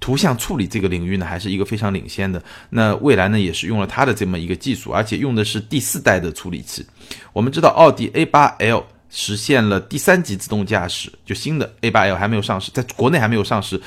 [0.00, 2.42] 图像处理这个领域呢，还是一个非常领先的。
[2.70, 6.86] 那未来呢，也是用了它的这么一个技术，而且用的是第四代的处理器。
[7.32, 8.84] 我们知道奥迪 A8L。
[9.10, 13.80] 实现了第三级自动驾驶，就新的 A8L 还没有上市，在国内还没有上市。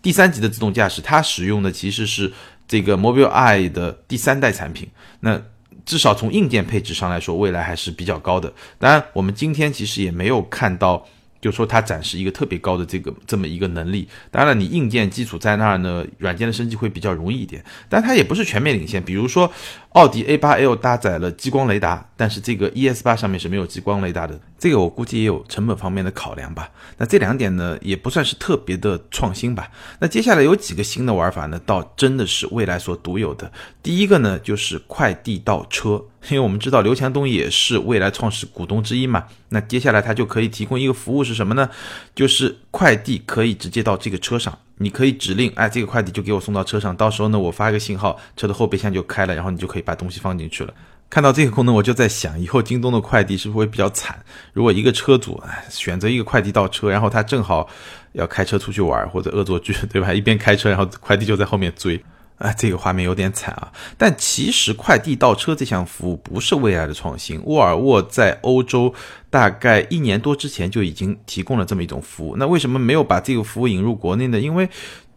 [0.00, 2.32] 第三级的自动驾驶，它使用的其实是
[2.66, 4.88] 这个 Mobileye 的第三代产品。
[5.20, 5.38] 那
[5.84, 8.50] 至少从硬件配置上来说，未来还是比较高的。
[8.78, 11.06] 当然，我们今天其实也没有看到。
[11.42, 19.02] 就说它展示一个特别高的这个这么一个能力，当然了，你硬件基础在那儿呢，软件的升级会比较容易一点，但它也不是全面领先。
[19.02, 19.52] 比如说，
[19.92, 26.70] 奥迪 A8L 搭载了激光雷达，但是这个 ES8 上面是没有激光雷达的，这个我估计也有成本方面的考量吧。
[26.96, 29.70] 那这两点呢，也不算是特别的创新吧。
[29.98, 33.52] 那接下来有几个新的玩法呢，倒真的是未来所独有的。
[33.82, 36.02] 第一个呢，就是快递到车。
[36.30, 41.68] 因为我们知道刘强东也是未来创始股东之一嘛，那接下来他就可以提供一个服务是什么呢？
[42.14, 50.72] 就是快递可以直接到这个车上，你可以指令，哎，这个快递就给我送到车上，到时候呢，我发一个信号，车的后备箱就开了，然后你就可以把东西放进去了。
[51.10, 54.18] 看到这个功能，我就在想，以后京东的快递是不是会比较惨？
[54.54, 57.68] 如果一个车主选择一个快递到车，然后他正好
[58.12, 60.12] 要开车出去玩或者恶作剧，对吧？
[60.14, 62.02] 一边开车，然后快递就在后面追。
[62.38, 63.70] 啊，这个画面有点惨啊！
[63.96, 68.92] 但其实快递到车这项服务不是未来的创新，沃尔沃在欧洲
[69.30, 72.34] 大概一年多之前就已经提供了这么一种服务。
[72.36, 74.40] 那为什么没有把这个服务引入国内呢？
[74.40, 74.68] 因为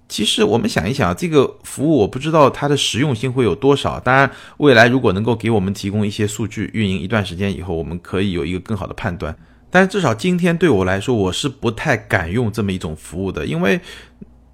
[0.08, 4.00] 其实我们想一想，这个服务我不知道它的实用性会有多少。
[4.00, 9.36] 当然，未来如果能够给我们提供一些数据，运营一段时间以后，我们可以有一个更好的判断。
[9.70, 13.80] 但是至少今天对我来说，我是不太敢用这么一种服务的，因为。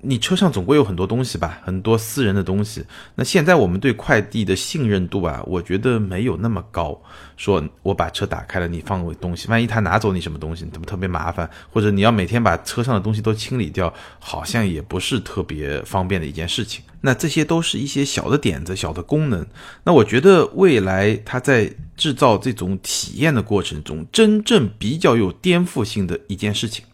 [0.03, 2.83] 你车上总归有很多东西吧，很多私人的东西。
[3.15, 6.99] 那现在我们对快递的信任度啊，我觉得没有那么高。
[7.37, 11.49] 说我把车打开了，你放我东西，万一他拿走你什么东西，怎么特别麻烦？
[11.71, 16.83] 或者你要每天把车上的东西都清理掉，好像也不是特别方便的一件事情。
[17.01, 19.45] 那这些都是一些小的点子、小的功能。
[19.83, 26.85] 那我觉得未来它在制造这种体验的过程中，真正比较有颠覆性的一件事情。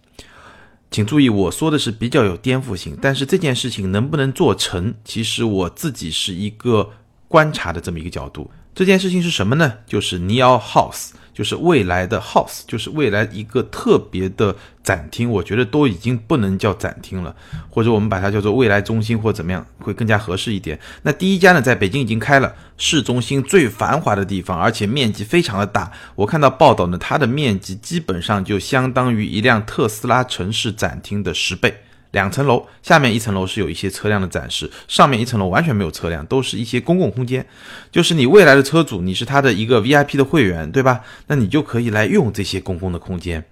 [0.89, 6.89] 请注意，我说的是比较有颠覆性，但是这件事情能不能做成，其实我自己是一个
[7.27, 8.49] 观察的这么一个角度。
[8.77, 9.73] 这件事情是什么呢？
[9.87, 11.09] 就是 Neo House。
[11.33, 17.35] 就是未来的 house，就是未来一个特别的展厅，我觉得都已经不能叫展厅了，
[17.69, 20.79] 或者我们把它叫做未来中心或怎么样，会更加合适一点。
[21.03, 25.91] 那第一家呢，在北京已经开了，市中心最繁华的地方，而且面积非常的大。
[26.15, 31.83] 我看到报道呢，它的面积基本上就相当于一辆特斯拉城市展厅的十倍。
[32.11, 37.45] 两层楼，下面一层楼是有一些车辆的展示，上面一层楼完全没有车辆，都是一些公共空间。
[37.91, 41.01] 就是你未来的车主，你是他的一个 VIP 的会员，对吧？
[41.27, 43.43] 那你就可以来用这些公共的空间，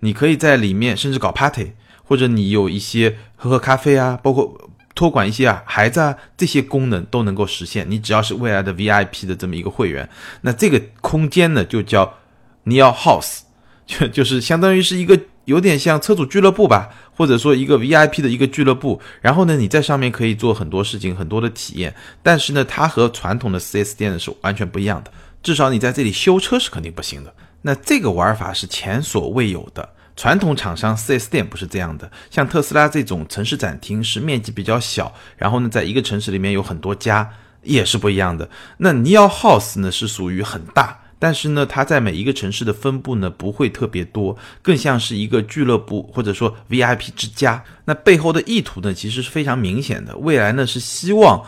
[0.00, 1.72] 你可以在里面甚至搞 party，
[2.04, 7.84] 或者你有一些喝喝咖啡啊，包括托管一些啊孩子啊，这些功能都能够实现。
[7.90, 10.08] 你只要是未来的 VIP 的这么一个会员，
[10.42, 12.14] 那这个空间呢就叫
[12.66, 13.40] Neo House，
[13.86, 15.18] 就就是相当于是一个。
[15.44, 19.00] 有点像车主俱乐部吧，或者说一个 VIP 的一个俱乐部。
[19.20, 21.94] 然后呢，你在上面可以做很多事情，很多的体验。
[22.22, 25.10] 但是呢，它和传统的 4S 店呢是完全不一样的。
[25.42, 27.34] 至少你在这里修车是肯定不行的。
[27.62, 29.88] 那这个玩法是前所未有的。
[30.16, 37.28] 传统厂商 4S 店不是这样的，像特斯拉这种城市展厅是面积比较小，然后呢，在一个城市里面有很多家，
[37.62, 38.48] 也是不一样的。
[38.78, 41.00] 那 Neo House 呢是属于很大。
[41.24, 47.64] 但是呢，它在每一个城市的分布呢不会特别多，更像是一个俱乐部或者说 VIP 之家。
[47.86, 50.14] 那背后的意图呢，其实是非常明显的。
[50.18, 51.42] 未来呢是希望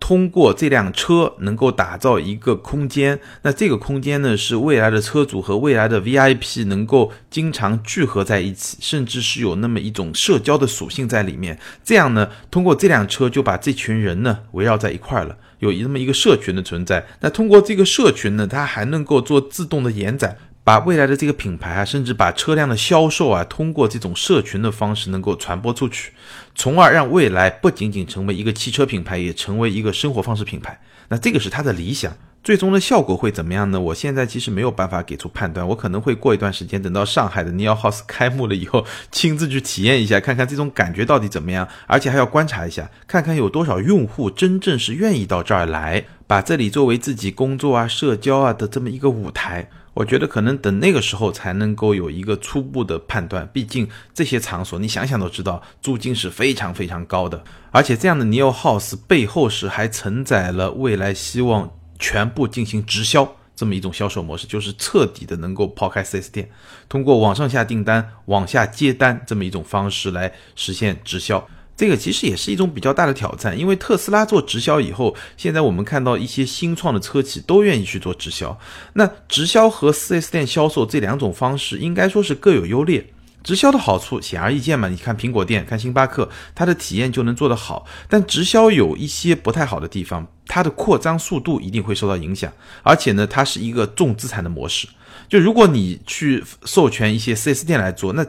[0.00, 11.58] 通过这辆车能够打造一个空间，那这个空间呢是未来的车主和未来的 VIP 能够经常聚合在一起，甚至是有那么一种社交的属性在里面。
[11.84, 15.36] 这样呢，通过这辆车就把这群人呢围绕在一块了。
[15.58, 26.12] 有那么一个社群的存在，那通过这个社群呢，它还能够做自动的延展，把未来的这个品牌啊，甚至把车辆的销售啊，通过这种社群的方式能够传播出去，
[26.54, 30.80] 从而让未来不仅仅成为一个汽车品牌，也成为一个生活方式品牌。
[31.08, 32.16] 那这个是他的理想。
[32.48, 33.78] 最终的效果会怎么样呢？
[33.78, 49.68] 我现在其实没有办法给出判断，我可能会过一段时间，等到上海的 Neo House 开幕了以后，亲自去体验一下，看看这种感觉到底怎么样，而且还要观察一下，看看有多少用户真正是愿意到这儿来，把这里作为自己工作啊、社交啊的这么一个舞台。
[49.92, 53.46] 我觉得可能等那个时候才能够有一个初步的判断。
[53.52, 57.44] 毕竟这些场所，你想想都知道，租金是非常非常高的。
[57.72, 61.68] 而且这样的 Neo House 背后是还承载了未来希望
[61.98, 66.50] 全部进行直销这么一种销售模式，就是彻底的能够抛开 4S 店，
[66.88, 71.48] 通过网上下订单、网下接单这么一种方式来实现直销。
[71.76, 78.58] 这个其实也是一种比较大的挑战，因为特斯拉做直销以后，现在我们看到一些新创的车企都愿意去做直销。
[78.94, 83.06] 那直销和 4S 店销售这两种方式，应该说是各有优劣。
[83.48, 87.86] 直销的好处显而易见嘛，你看苹果店、看星巴克，它的体验就能做得好。
[88.06, 94.86] 但直销有一些不太好的地方，它的扩张速度一定会受到影响，而且呢，它是一个重资产的模式。
[95.30, 98.22] 就如果你去授权一些 4S 店来做，那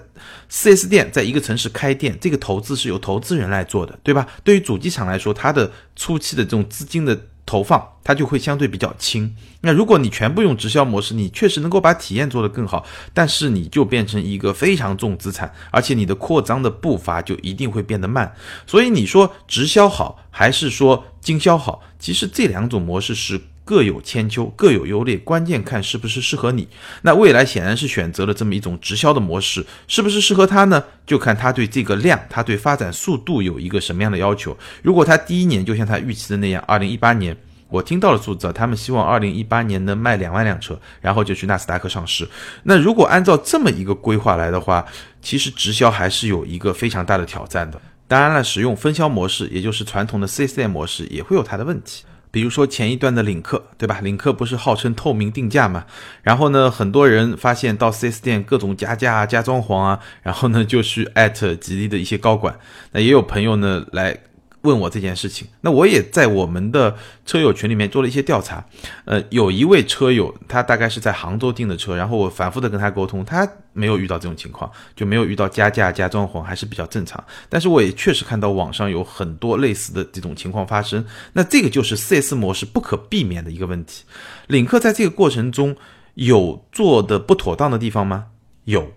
[0.49, 4.25] 4S 店在一个城市开店，这个投资是由投资人来做的，对吧？
[4.45, 7.19] 对于主机厂来说，它的初期的这种资金的
[7.49, 9.35] 投放，它就会相对比较轻。
[9.61, 18.31] 那如果你全部用直销模式，你确实能够把体验做得更好，但是你就变成一个非常重资产，而且你的扩张的步伐就一定会变得慢。
[18.67, 21.81] 所以你说直销好还是说经销好？
[21.97, 23.41] 其实这两种模式是。
[23.69, 26.67] 各有千秋，各有优劣，关键看是不是适合你。
[27.03, 30.83] 那未来显然是选择了这么一种直销的模式，是不是适合他呢？
[31.05, 34.57] 就看他对这个量，他对发展速度有一个什么样的要求。
[34.81, 42.27] 如果他第一年就像他预期的那样，二零一八年，我听到了数字，他们希望二零一八年能卖两万辆车，然后就去纳斯达克上市。
[42.63, 44.83] 那如果按照这么一个规划来的话，
[45.21, 47.79] 其实直销还是有一个非常大的挑战的。
[48.07, 52.03] 当然了，使用分销模式，也就是传统的 4S 店模式，也会有它的问题。
[52.31, 53.99] 比如说前一段的领克，对吧？
[54.01, 55.85] 领克不是号称透明定价嘛？
[56.21, 62.57] 然后呢，很多人发现到 4S 店各种加价啊、加装潢啊，然后呢就去艾特吉利的一些高管。
[62.91, 64.19] 那也有朋友呢来。
[64.61, 66.95] 问我这件事情，那我也在我们的
[67.25, 68.65] 车友群里面做了一些调查。
[69.05, 77.23] 呃，有一位车友，他大概是在杭州订的车，然后我反复的跟他沟通，他没有遇到这种情况，就没有遇到加价加装潢，还是比较正常。
[77.47, 81.05] 但是我也确实看到网上有很多类似的这种情况发生。
[81.33, 84.03] 那这个就是 4S 模式不可避免的一个问题。
[84.47, 85.75] 领克在这个过程中
[86.15, 88.25] 有做的不妥当的地方吗？
[88.65, 88.91] 有。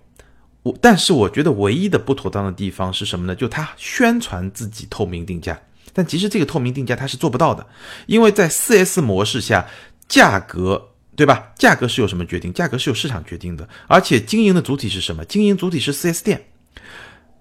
[0.62, 3.34] 我但是我觉得唯一的不妥当的地方是什么呢？
[3.34, 5.60] 就他宣传自己透明定价，
[5.92, 7.66] 但其实这个透明定价他是做不到的，
[8.06, 9.66] 因为在 4S 模式下，
[10.06, 11.50] 价格对吧？
[11.56, 12.52] 价格是由什么决定？
[12.52, 15.24] 价格是由市场决定的，而且经营的主体是什么？
[15.24, 16.46] 经营主体是 4S 店，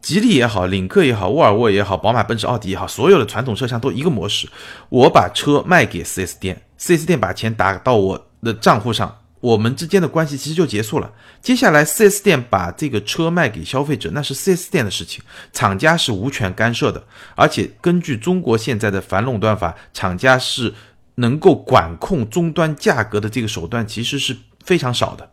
[0.02, 4.50] 吉利也好，领克也好，沃尔沃也好，宝马、奔驰、奥迪也好，所有的传统车商都一个模式，
[4.90, 9.20] 我把车卖给 4S 店，4S 店把钱打到我的账户上。
[9.42, 11.12] 我们之间的关系其实就结束了。
[11.42, 15.22] 接下来，4S 店把这个车卖给消费者，那是 4S 店的事情，
[15.52, 17.04] 厂家是无权干涉的。
[17.36, 20.74] 而且，根据中国现在的反垄断法，厂家是
[21.16, 25.32] 能够管控终端价格的这个手段其实是非常少的。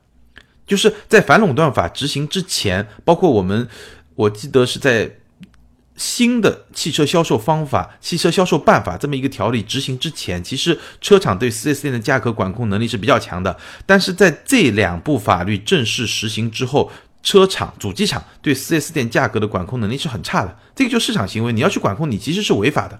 [0.66, 3.68] 就是在反垄断法执行之前，包括我们，
[4.16, 5.10] 我记得是在。
[5.98, 13.54] 新的汽车销售方法、汽车销售办法这么一个条例执行之前，其实车厂对 4S 店的价格管控能力是比较强的。
[13.84, 16.90] 但是在这两部法律正式实行之后，
[17.20, 20.56] 车厂、主机厂对 4S 店价格的管控能力是很差的。
[20.74, 22.98] 这个就市场行为，你要去管控，你其实是违法的。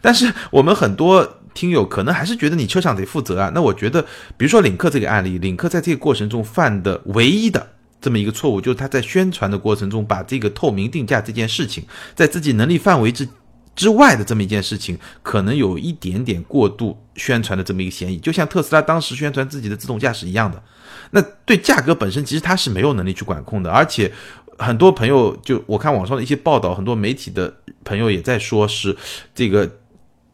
[0.00, 3.50] 但是我们很多听友可能还是觉得你车厂得负责啊。
[3.52, 4.00] 那我觉得，
[4.36, 7.72] 比如说领克这个案例，领克在这个过程中犯的唯一的。
[8.00, 11.84] 这么一个错误，就是他在宣传的过程中，把这个透明定价这件事情，
[12.14, 13.28] 在自己能力范围之
[13.74, 20.62] 之外的这么一件事情，可能有一点点过度宣传的这么一个嫌疑，就像特斯拉当时宣传自己的自动驾驶一样的。
[21.10, 24.12] 那对价格本身，其实他是没有能力去管控的，而且
[24.58, 27.52] 很多朋友就我看网上的一些报道，很多媒体的
[27.84, 28.96] 朋友也在说，是
[29.34, 29.70] 这个。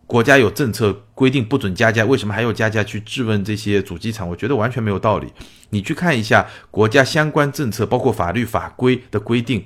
[0.06, 4.28] 国家有政策规定不准加价，为什么还要加价去质问这些主机厂？
[4.28, 5.28] 我觉得完全没有道理。
[5.70, 9.64] 你去看一下国家相关政策，包括法律法规的规定。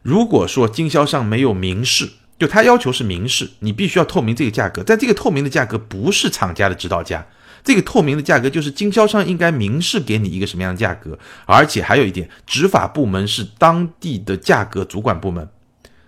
[0.00, 2.08] 如果说经销商没有明示，
[2.38, 4.82] 就他要求是明示，你必须要透明这个价格。
[4.82, 7.26] 但这个透明的价格不是厂家的指导价，
[7.62, 11.18] 这个透明的价格就是经销商应该明示给你一个什么样的价格。
[11.44, 15.46] 而且还有一点，执法部门是当地的价格主管部门，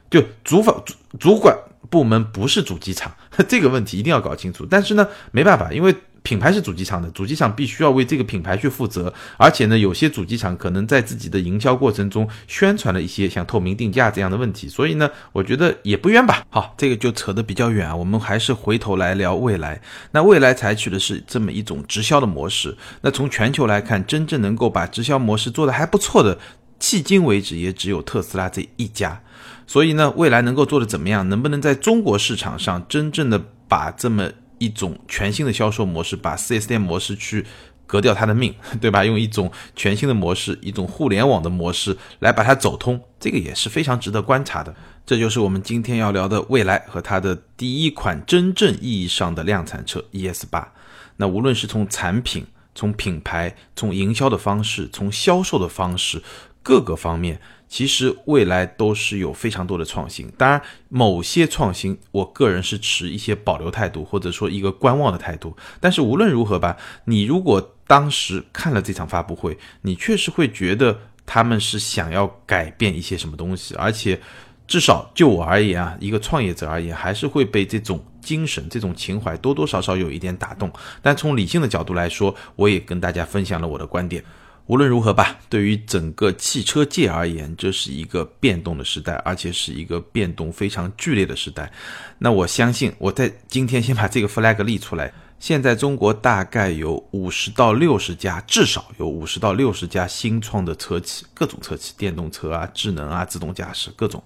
[0.09, 1.55] 就主法主主管。
[1.91, 3.15] 部门不是主机厂，
[3.49, 4.67] 这个问题一定要搞清楚。
[4.69, 9.13] 但是呢，没办法，因为品牌是主机厂的，主机厂必须要为这个品牌去负责。
[9.37, 16.43] 而且呢，有些主机厂可能在自己的营销过程中宣传了一些像透明定价这样的问题，所以呢，我觉得也不冤吧。
[16.49, 19.79] 好，这个就扯得比较远啊，我们还是回头来聊未来。
[20.13, 22.75] 那未来采取的是这么一种直销的模式。
[23.03, 26.39] 那从全球来看，真正能够把直销模式做得还不错的，
[26.81, 29.21] 迄今为止也只有特斯拉这一家。
[29.67, 31.29] 所以呢，未来能够做的怎么样？
[31.29, 37.45] 能不能在中国市场上真正的把这么一种全新的销售模式，把 4S 店模式去
[37.87, 39.05] 革掉它的命， 对吧？
[39.05, 44.75] 用一种全新的模式，一种互联网的模式来把它走通，这个也是非常值得观察的。
[45.07, 50.73] 这就是我们今天要聊的未来和它的第一款真正意义上的量产车 ES 八。
[51.17, 56.23] 那无论是从产品、从品牌、从营销的方式、从销售的方式
[56.63, 57.39] 各个方面，
[57.75, 60.31] 其实未来都是有非常多的创新。
[60.39, 65.57] 当然，某些创新，我个人是持一些保留态度，或者说一个观望的态度。
[65.81, 70.97] 但是无论如何吧，你如果当时看了这场发布会，你确实会觉得
[71.27, 74.21] 他们是想要改变一些什么东西，而且。
[74.67, 80.73] 至少就我而言啊，一个创业者而言，还是会被这种精神、这种情怀多多少少有一点打动。
[81.03, 84.25] 但从理性的角度来说，我也跟大家分享了我的观点。
[84.67, 91.71] 无论如何吧，对于整个汽车界而言，这是一个变动的时代，而且是一个变动非常剧烈的时代。
[92.19, 95.13] 那我相信，我在今天先把这个 flag 立出来。
[95.39, 104.23] 现在中国大概有五十到六十家，至少有五十到六十家新创的车企，各种车企，电动车啊、智能啊、自动驾驶各种。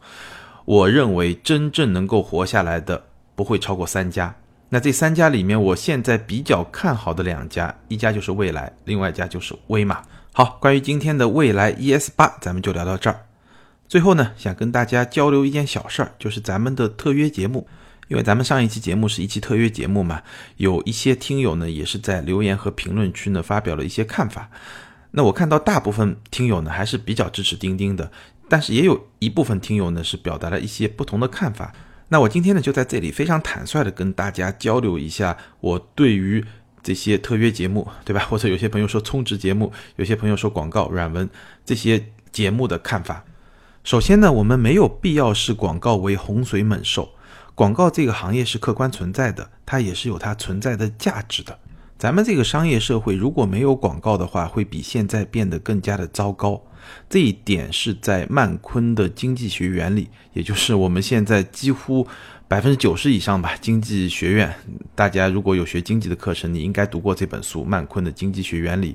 [0.65, 3.03] 我认为真正能够活下来的
[3.35, 4.33] 不会超过三家。
[4.69, 10.01] 那这三家里面，我现在比较看好的两家，一家就是蔚来，另外一家就是威马。
[10.33, 13.27] 好，关于今天的蔚来 ES 八，咱们就聊到这儿。
[13.89, 17.67] 最后呢，想跟大家交流一件小事儿，就是咱们的特约节目。
[18.07, 20.23] 因为咱们上一期节目是一期特约节目嘛，
[20.57, 24.49] 有一些听友呢也是在留言和评论区呢发表了一些看法。
[25.11, 28.11] 那我看到大部分听友呢还是比较支持钉钉的，
[28.49, 31.75] 但是也有一部分听友呢是表达了一些不同的看法。
[32.09, 36.43] 那我今天呢就在这里非常坦率的跟大家交流一下我对于
[36.83, 38.25] 这些特约节目，对吧？
[38.31, 41.29] 或者有些朋友说充值节目，有些朋友说广告软文
[41.65, 43.25] 这些节目的看法。
[43.85, 47.11] 首先呢，我们没有必要视广告为洪水猛兽。
[47.55, 51.59] 广告这个行业是客观存在的，它也是有它存在的价值的。
[51.99, 56.63] 咱们这个商业社会如果没有广告的话，会比现在变得更加的糟糕。
[57.11, 62.07] 这一点是在曼昆的经济学原理，也就是我们现在几乎
[62.49, 64.53] 百分之九十以上吧，经济学院，
[64.95, 68.93] 大家如果有学经济的课程，你应该读过这本书《曼昆的经济学原理》，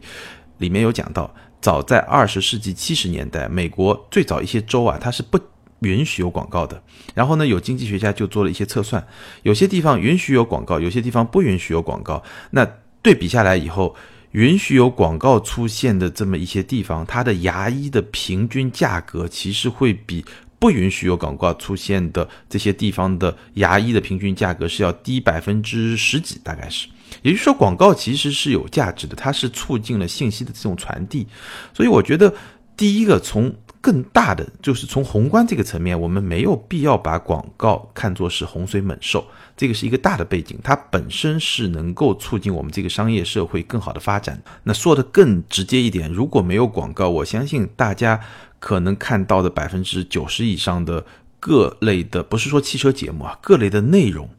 [0.58, 5.40] 里面有讲到，早在二十世纪七十年代，美国最早一些州啊，它是不。
[5.80, 6.82] 允许有广告的，
[7.14, 9.06] 然后呢，有经济学家就做了一些测算，
[9.42, 12.24] 有些地方允许有广告，有些地方不允许有广告。
[12.52, 12.66] 那
[13.02, 13.94] 对比下来以后，
[14.32, 20.24] 允许有广告出现的这么一些地方，它的牙医的平均价格其实会比
[20.64, 26.88] 不允许有广告出现的这些地方的牙医的平均价格是要低百分之十几，大概是。
[27.22, 31.28] 也就是说，广告其实是有价值的，它是促进了信息的这种传递。
[31.74, 32.34] 所以我觉得，
[32.78, 44.42] 第一个从更大的就是从宏观这个层面，我们没有必要把广告看作是洪水猛兽，这个是一个大的背景，它本身是能够促进我们这个商业社会更好的发展。
[44.64, 48.22] 那说的更直接一点，如果没有广告，我相信大家
[48.64, 51.06] 可能看到的百分之九十以上的
[51.38, 54.30] 各类的，不是说汽车节目啊，各类的内容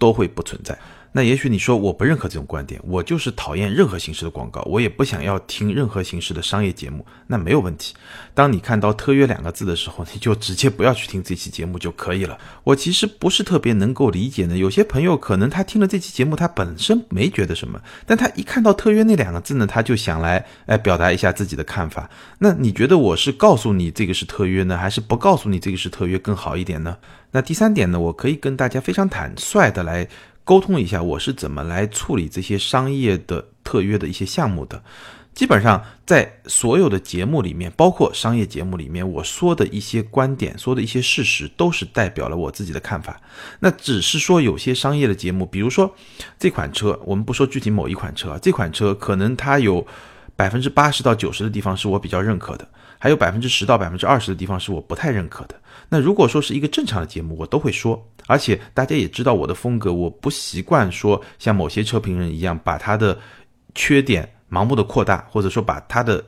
[0.00, 0.76] 都会不存在。
[1.14, 7.94] 那也许你说我不认可这种观点，我就是讨厌任何形式的广告，我也不想要听任何形式的商业节目，那没有问题。
[8.32, 12.38] 当你看到“特约”两个字的时候，你就直接不要去听这期节目就可以了。
[12.64, 22.08] 我其实不是特别能够理解呢，有些朋友可能他听了这期节目，他本身没觉得什么，但他一看到“特约”那两个字呢，他就想来哎表达一下自己的看法。
[22.38, 26.96] 那你觉得我是告诉你这个是特约呢，还是不告诉你这个是特约更好一点呢？
[27.32, 30.08] 那第三点呢，我可以跟大家非常坦率的来。
[30.44, 34.82] 沟通一下，我是怎么来处理这些商业的特约的一些项目的。
[35.34, 43.18] 基本上在所有的节目里面，包括商业节目里面，我说的一些观点，说的一些事实，都是代表了我自己的看法。
[43.60, 45.94] 那只是说有些商业的节目，比如说
[46.38, 49.86] 这款车，我们不说具体某一款车，这款车可能它有
[50.36, 52.68] 百分之八十到九十的地方是我比较认可的，
[52.98, 55.54] 还有百分之十到百分之二十的地方是我不太认可的。
[55.92, 63.18] 那如果说是一个正常的节目，我都会说，而且大家也知道我的风格，我不习惯说像某些车评人一样把他的
[63.74, 66.24] 缺点盲目的扩大，或者说把他的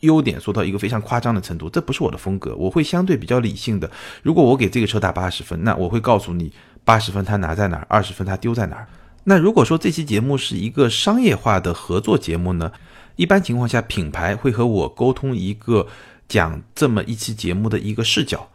[0.00, 2.54] 优点说到一个非常夸张的程度，这不是我的风格。
[2.56, 3.90] 我会相对比较理性的。
[4.22, 6.52] 如果我给这个车打八十分，那我会告诉你
[6.84, 8.86] 八十分它拿在哪儿，二十分它丢在哪儿。
[9.24, 12.70] 那如果说这期节目是一个商业化的合作节目呢，
[13.16, 15.86] 一般情况下品牌会和我沟通一个
[16.28, 18.46] 讲这么一期节目的一个视角。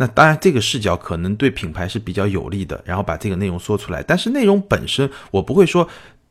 [0.00, 4.02] 那当然，这个视角可能对品牌是比较有利的，然后把这个内容说出来。
[4.02, 5.86] 但是内容本身，我不会说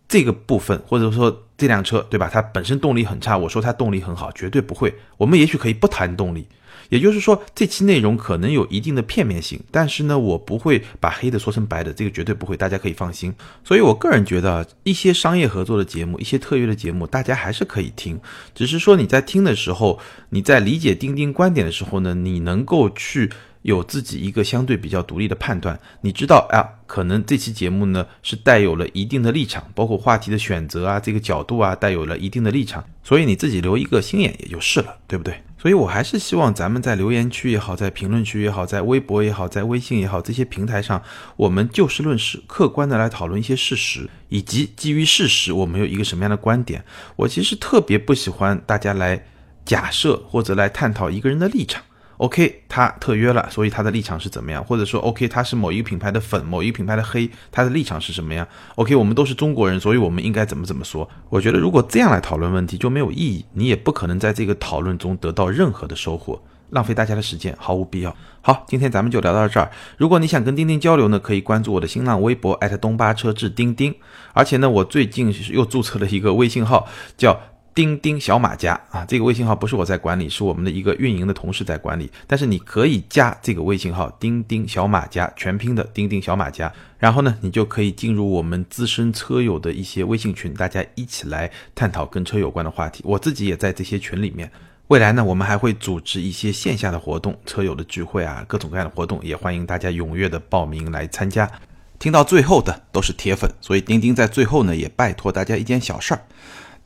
[0.08, 2.28] 这个部分，或者说这辆车，对吧？
[2.34, 4.96] 它本身动力很差，我说它动力很好，绝对不会。
[5.18, 6.48] 我们也许可以不谈动力，
[6.90, 13.32] 也就是说，这期内容可能有一定的片面性，但是呢，我不会把黑的说成白的，这个绝对不会，大家可以放心。
[13.64, 18.20] 所以我个人觉得，一些商业合作的节目，一些特约的节目，大家还是可以听，
[18.56, 20.00] 只是说你在听的时候，
[20.32, 23.30] 你在理解钉钉观点的时候呢，你能够去。
[23.70, 35.42] 有自己一个相对比较独立的判断，你知道啊，可能这期节目呢是带有了一定的立场，包括话题的选择啊，这个角度啊，带有了一定的立场，所以你自己留一个心眼也就是了，对不对？
[35.62, 41.02] 所以我还是希望咱们在留言区也好，在评论区也好，在微博也好，在微信也好，这些平台上，
[41.36, 46.84] 我们就事论事，客观的来讨论一些事实，以及基于事实，我们有一个什么样的观点。
[47.18, 49.22] 我其实特别不喜欢大家来
[49.66, 51.84] 假设或者来探讨一个人的立场。
[52.20, 54.62] OK，他特约了，所以他的立场是怎么样？
[54.62, 58.46] 或者说，OK，他是某一个品牌的粉，某一个品牌的黑，他的立场是什么样
[58.76, 61.10] ？OK，我们都是中国人，所以我们应该怎么怎么说？
[61.30, 66.42] 我觉得如果这样来讨论问题就没有意义，你也不可能在这个讨论中得到任何的收获，
[66.72, 68.14] 浪费大家的时间，毫无必要。
[68.42, 69.72] 好，今天咱们就聊到这儿。
[69.96, 73.96] 如果你想跟钉钉交流呢，可以关注我的新浪微博东巴车志钉钉，
[74.34, 77.40] 而且呢，我最近又注册了一个微信号，叫。
[77.80, 82.12] 钉钉小马家啊，这个微信号不是我在管理，是我们的一个运营的同事在管理。
[82.28, 86.70] 但是你可以加这个微信号“钉钉小马家”全拼的“钉钉小马家”，
[87.00, 93.02] 然后呢，你就可以进入我们资深车友的一些微信群，大家一起来探讨跟车有关的话题。
[93.06, 94.52] 我自己也在这些群里面。
[94.88, 101.50] 未来呢，我们还会组织一些线下的活动，车友的聚会啊，各种各样的活动，也欢迎大家踊跃的报名来参加。
[101.98, 106.22] 听到最后的都是铁粉，所以钉钉在最后呢，也拜托大家一件小事儿。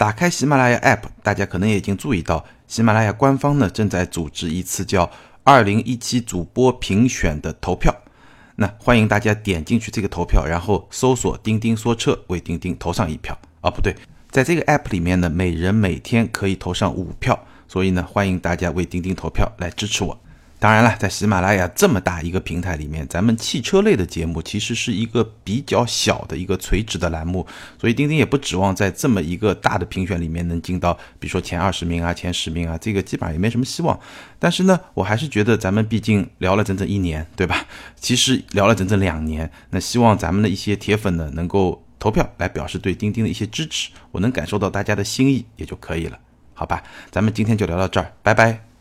[0.03, 5.09] 打开喜马拉雅 App，大家可能也已经注意到，喜马拉雅官方呢正在组织一次叫
[5.45, 7.95] “二零一七主播评选”的投票。
[8.57, 13.33] 那欢迎大家点进去这个投票，然后搜索“钉钉说车”，为钉钉投上一票。
[13.61, 13.95] 啊，不对，
[14.29, 20.19] 在这个 App 里面呢，每人每天可以投上五票，所以呢，欢迎大家为钉钉投票来支持我。
[20.63, 27.45] 当然了，在喜马拉雅这么大一个平台里面，咱们汽车类的节目其实是一个比较小的一个垂直的栏目，
[27.77, 33.99] 所以钉钉也不指望在这么一个大的评选里面能进到，比如说前二十名啊、前十名啊，这个基本上也没什么希望。
[34.39, 37.65] 但是呢，我还是觉得咱们毕竟聊了整整一年，对吧？
[37.99, 46.17] 其实聊了整整两年，那希望咱们的一些铁粉呢能够投票来表示对钉钉的一些支持，我能感受到大家的心意也就可以了，
[46.53, 46.81] 好吧？
[47.11, 48.72] 咱们今天就聊到这儿，拜拜。